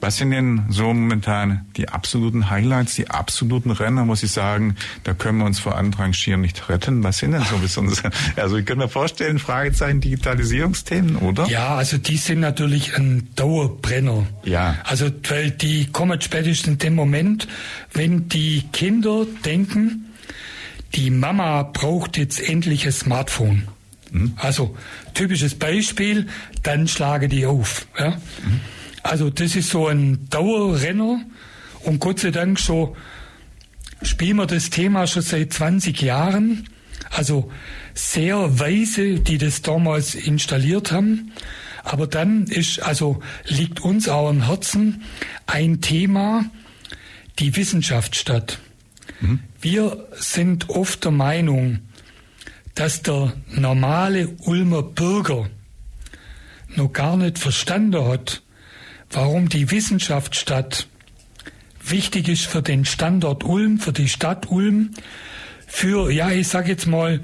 [0.00, 5.12] Was sind denn so momentan die absoluten Highlights, die absoluten Renner, muss ich sagen, da
[5.12, 7.02] können wir uns vor Andrang schier nicht retten.
[7.02, 8.02] Was sind denn so besonders?
[8.36, 11.48] Also ich kann mir vorstellen, Fragezeichen Digitalisierungsthemen, oder?
[11.48, 14.26] Ja, also die sind natürlich ein Dauerbrenner.
[14.44, 14.76] Ja.
[14.84, 17.48] Also weil die kommen spätestens in dem Moment,
[17.92, 20.07] wenn die Kinder denken,
[20.94, 23.68] die Mama braucht jetzt endlich ein Smartphone.
[24.10, 24.32] Mhm.
[24.36, 24.76] Also
[25.14, 26.26] typisches Beispiel,
[26.62, 27.86] dann schlage die auf.
[27.98, 28.10] Ja?
[28.10, 28.60] Mhm.
[29.02, 31.20] Also das ist so ein Dauerrenner
[31.84, 32.96] und Gott sei Dank schon
[34.02, 36.68] spielen wir das Thema schon seit 20 Jahren.
[37.10, 37.50] Also
[37.94, 41.32] sehr weise, die das damals installiert haben.
[41.84, 45.02] Aber dann ist, also liegt uns auch am Herzen
[45.46, 46.44] ein Thema,
[47.38, 48.58] die Wissenschaft statt.
[49.60, 51.80] Wir sind oft der Meinung,
[52.74, 55.48] dass der normale Ulmer Bürger
[56.76, 58.42] noch gar nicht verstanden hat,
[59.10, 60.86] warum die Wissenschaftsstadt
[61.82, 64.90] wichtig ist für den Standort Ulm, für die Stadt Ulm,
[65.66, 67.20] für, ja, ich sage jetzt mal,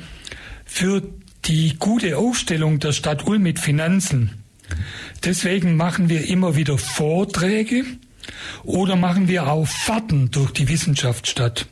[0.65, 1.03] für
[1.45, 4.45] die gute Aufstellung der Stadt Ulm mit Finanzen.
[5.23, 7.85] Deswegen machen wir immer wieder Vorträge
[8.63, 11.67] oder machen wir auch Fahrten durch die Wissenschaftsstadt.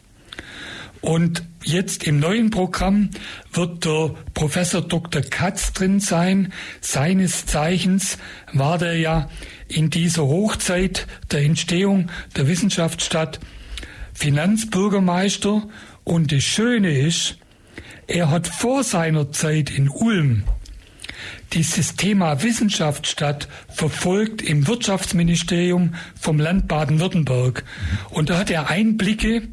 [1.02, 3.10] Und jetzt im neuen Programm
[3.52, 5.20] wird der Professor Dr.
[5.22, 6.52] Katz drin sein.
[6.80, 8.18] Seines Zeichens
[8.52, 9.28] war der ja
[9.68, 13.40] in dieser Hochzeit der Entstehung der Wissenschaftsstadt
[14.14, 15.68] Finanzbürgermeister.
[16.04, 17.36] Und das Schöne ist,
[18.06, 20.44] er hat vor seiner Zeit in Ulm
[21.52, 27.64] dieses Thema Wissenschaftsstadt verfolgt im Wirtschaftsministerium vom Land Baden-Württemberg.
[28.10, 29.48] Und da hat er Einblicke,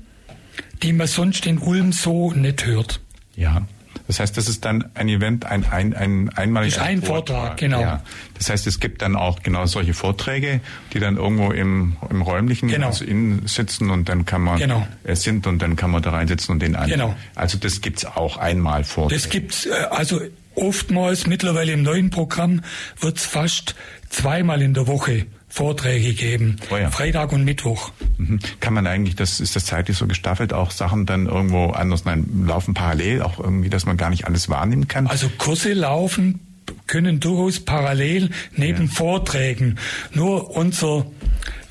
[0.82, 3.00] die man sonst in Ulm so nicht hört.
[3.36, 3.66] Ja.
[4.08, 7.38] Das heißt, das ist dann ein Event, ein, ein, ein einmaliger ein Vortrag.
[7.38, 7.82] Vortrag, genau.
[7.82, 8.02] Ja.
[8.40, 10.62] Das heißt, es gibt dann auch genau solche Vorträge,
[10.94, 12.88] die dann irgendwo im, im räumlichen genau.
[12.88, 14.88] also innen sitzen und dann kann man genau.
[15.04, 16.90] äh, sind und dann kann man da reinsitzen und den an.
[16.90, 17.16] Genau.
[17.36, 19.10] Also das gibt's auch einmal vor.
[19.10, 20.22] Das gibt's äh, also
[20.56, 22.62] oftmals mittlerweile im neuen Programm
[23.00, 23.76] wird's fast
[24.10, 26.58] zweimal in der Woche Vorträge geben.
[26.72, 26.92] Oh ja.
[26.92, 27.92] Freitag und Mittwoch.
[28.18, 28.40] Mhm.
[28.60, 32.46] Kann man eigentlich, das ist das zeitlich so gestaffelt, auch Sachen dann irgendwo anders, nein,
[32.46, 35.08] laufen parallel, auch irgendwie, dass man gar nicht alles wahrnehmen kann?
[35.08, 36.40] Also Kurse laufen
[36.86, 38.92] können durchaus parallel neben ja.
[38.92, 39.78] Vorträgen.
[40.14, 41.08] Nur unser,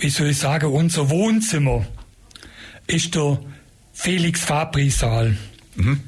[0.01, 1.87] wie soll ich sagen, unser Wohnzimmer
[2.89, 3.39] ist der
[3.93, 5.37] Felix Fabri Saal.
[5.77, 6.01] Mhm.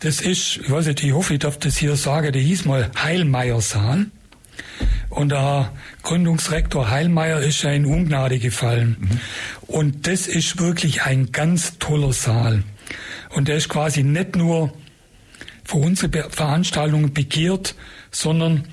[0.00, 2.90] Das ist, ich weiß nicht, ich hoffe, ich darf das hier sagen, der hieß mal
[3.00, 4.06] Heilmeier Saal.
[5.08, 8.96] Und der Gründungsrektor Heilmeier ist ja in Ungnade gefallen.
[9.00, 9.20] Mhm.
[9.66, 12.62] Und das ist wirklich ein ganz toller Saal.
[13.30, 14.72] Und der ist quasi nicht nur
[15.64, 17.74] für unsere Veranstaltungen begehrt,
[18.10, 18.64] sondern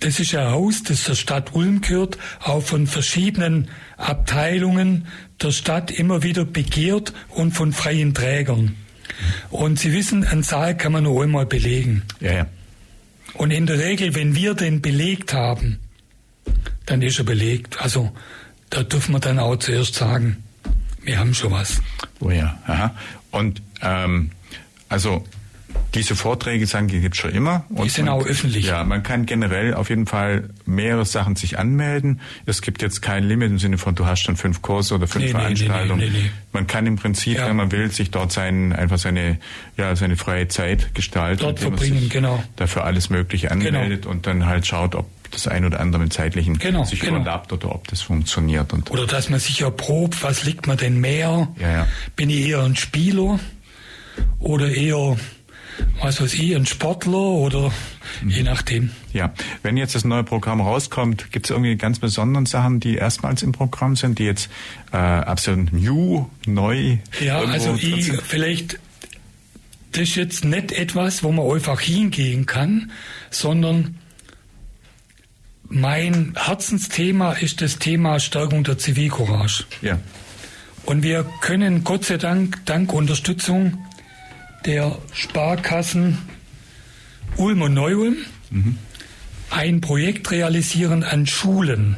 [0.00, 5.06] das ist ein Haus, das der Stadt Ulm gehört, auch von verschiedenen Abteilungen
[5.40, 8.76] der Stadt immer wieder begehrt und von freien Trägern.
[9.50, 12.02] Und Sie wissen, einen Saal kann man nur einmal belegen.
[12.20, 12.46] Ja, ja.
[13.34, 15.80] Und in der Regel, wenn wir den belegt haben,
[16.86, 17.80] dann ist er belegt.
[17.80, 18.12] Also
[18.70, 20.42] da dürfen wir dann auch zuerst sagen,
[21.02, 21.82] wir haben schon was.
[22.20, 22.94] Oh ja, aha.
[23.30, 24.30] Und ähm,
[24.88, 25.24] also
[25.94, 27.64] diese Vorträge sagen, die gibt es schon immer.
[27.68, 28.66] Und die sind man, auch öffentlich.
[28.66, 32.20] Ja, man kann generell auf jeden Fall mehrere Sachen sich anmelden.
[32.46, 35.26] Es gibt jetzt kein Limit im Sinne von, du hast schon fünf Kurse oder fünf
[35.26, 36.00] Nee, Veranstaltungen.
[36.00, 36.30] nee, nee.
[36.52, 37.46] Man kann im Prinzip, Ja.
[37.48, 39.38] wenn man will, sich dort sein, einfach seine,
[39.76, 41.42] ja, seine freie Zeit gestalten.
[41.42, 42.42] Dort verbringen, genau.
[42.56, 46.58] Dafür alles Mögliche anmeldet und dann halt schaut, ob das ein oder andere mit zeitlichen
[46.58, 47.16] Genau, sich genau.
[47.16, 48.72] überlappt oder ob das funktioniert.
[48.72, 51.48] Und Oder dass man sich erprobt, was liegt mir denn mehr?
[51.60, 51.88] Ja, ja.
[52.16, 53.40] Bin ich eher ein Spieler
[54.38, 55.16] oder eher,
[56.00, 57.72] was weiß ich, ein Sportler oder
[58.22, 58.30] Mhm.
[58.30, 58.90] je nachdem.
[59.12, 63.42] Ja, wenn jetzt das neue Programm rauskommt, gibt es irgendwie ganz besondere Sachen, die erstmals
[63.42, 64.50] im Programm sind, die jetzt
[64.92, 68.78] äh, absolut new, neu Ja, also ich, vielleicht,
[69.92, 72.90] das ist jetzt nicht etwas, wo man einfach hingehen kann,
[73.30, 73.96] sondern
[75.68, 79.64] mein Herzensthema ist das Thema Stärkung der Zivilcourage.
[79.82, 79.98] Ja,
[80.84, 83.78] Und wir können Gott sei Dank, dank Unterstützung
[84.66, 86.18] der Sparkassen
[87.36, 88.16] Ulm und Neu-Ulm
[89.50, 91.96] ein Projekt realisieren an Schulen.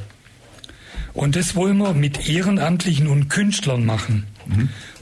[1.13, 4.27] Und das wollen wir mit Ehrenamtlichen und Künstlern machen.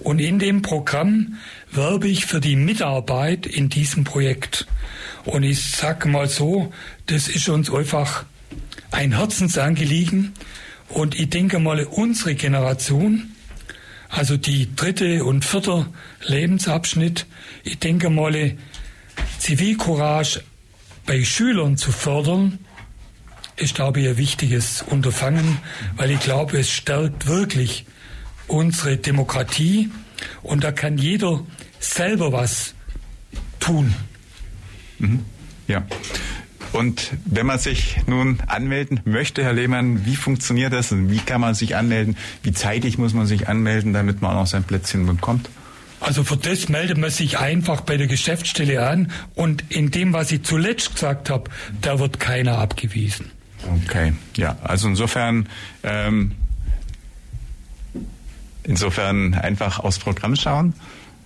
[0.03, 1.35] Und in dem Programm
[1.71, 4.67] werbe ich für die Mitarbeit in diesem Projekt.
[5.25, 6.73] Und ich sage mal so,
[7.07, 8.25] das ist uns einfach
[8.91, 10.33] ein Herzensanliegen.
[10.89, 13.34] Und ich denke mal, unsere Generation,
[14.15, 15.87] also die dritte und vierte
[16.23, 17.27] Lebensabschnitt,
[17.65, 18.57] ich denke mal,
[19.39, 20.43] Zivilcourage
[21.05, 22.61] bei Schülern zu fördern,
[23.57, 25.59] ist, glaube ich, ein wichtiges Unterfangen,
[25.97, 27.87] weil ich glaube, es stärkt wirklich
[28.47, 29.91] unsere Demokratie
[30.43, 31.45] und da kann jeder
[31.81, 32.75] selber was
[33.59, 33.95] tun.
[35.67, 35.85] ja.
[36.75, 40.91] Und wenn man sich nun anmelden möchte, Herr Lehmann, wie funktioniert das?
[40.91, 42.17] Und Wie kann man sich anmelden?
[42.43, 45.49] Wie zeitig muss man sich anmelden, damit man auch noch sein Plätzchen bekommt?
[46.01, 50.33] Also für das meldet man sich einfach bei der Geschäftsstelle an und in dem, was
[50.33, 51.49] ich zuletzt gesagt habe,
[51.81, 53.31] da wird keiner abgewiesen.
[53.87, 55.49] Okay, ja, also insofern,
[55.85, 56.33] ähm,
[58.65, 60.75] insofern einfach aufs Programm schauen,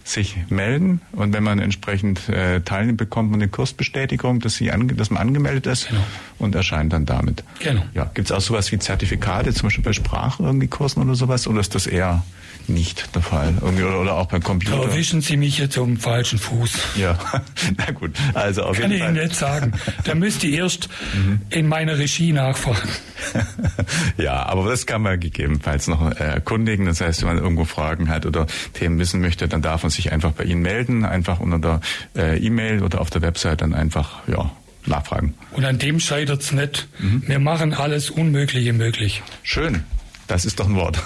[0.08, 4.94] sich melden und wenn man entsprechend äh, teilnimmt, bekommt man eine Kursbestätigung, dass, sie ange
[4.94, 6.00] dass man angemeldet ist Genau.
[6.38, 7.44] und erscheint dann damit.
[7.60, 7.82] Genau.
[7.94, 11.46] Ja, gibt es auch sowas wie Zertifikate, zum Beispiel bei Sprachen irgendwie Kursen oder sowas,
[11.46, 12.22] oder ist das eher
[12.68, 13.54] nicht der Fall?
[13.60, 14.82] Oder, auch beim Da Computer?
[14.82, 16.72] erwischen Sie mich jetzt um falschen Fuß.
[16.96, 17.18] Ja,
[17.76, 19.14] na gut, also auf Kann jeden ich Fall.
[19.16, 19.72] Ihnen nicht sagen.
[20.04, 21.40] Da müsste ich erst Mhm.
[21.50, 22.88] in meiner Regie nachfragen.
[24.16, 26.86] ja, aber das kann man gegebenenfalls noch äh, erkundigen.
[26.86, 30.12] Das heißt, wenn man irgendwo Fragen hat oder Themen wissen möchte, dann darf man sich
[30.12, 31.80] einfach bei Ihnen melden, einfach unter der
[32.16, 34.50] äh, E-Mail oder auf der Website dann einfach ja,
[34.86, 35.34] nachfragen.
[35.52, 36.88] Und an dem scheitert es nicht.
[36.98, 37.22] Mhm.
[37.26, 39.22] Wir machen alles Unmögliche möglich.
[39.42, 39.84] Schön.
[40.28, 41.02] Das ist doch ein Wort.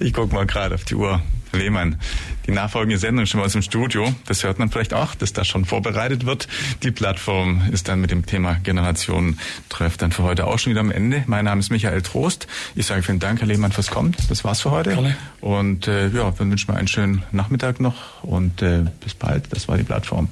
[0.00, 1.22] Ich gucke mal gerade auf die Uhr.
[1.50, 2.00] Herr Lehmann,
[2.46, 4.12] die nachfolgende Sendung schon mal aus dem Studio.
[4.26, 6.48] Das hört man vielleicht auch, dass da schon vorbereitet wird.
[6.82, 9.38] Die Plattform ist dann mit dem Thema Generation
[9.68, 11.22] Treff dann für heute auch schon wieder am Ende.
[11.26, 12.48] Mein Name ist Michael Trost.
[12.74, 14.16] Ich sage vielen Dank, Herr Lehmann, fürs Kommen.
[14.28, 14.94] Das war's für heute.
[14.94, 15.16] Gerne.
[15.40, 19.52] Und äh, ja, dann wünschen wir einen schönen Nachmittag noch und äh, bis bald.
[19.52, 20.28] Das war die Plattform.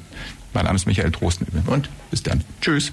[0.54, 2.42] Mein Name ist Michael Trost und bis dann.
[2.60, 2.92] Tschüss.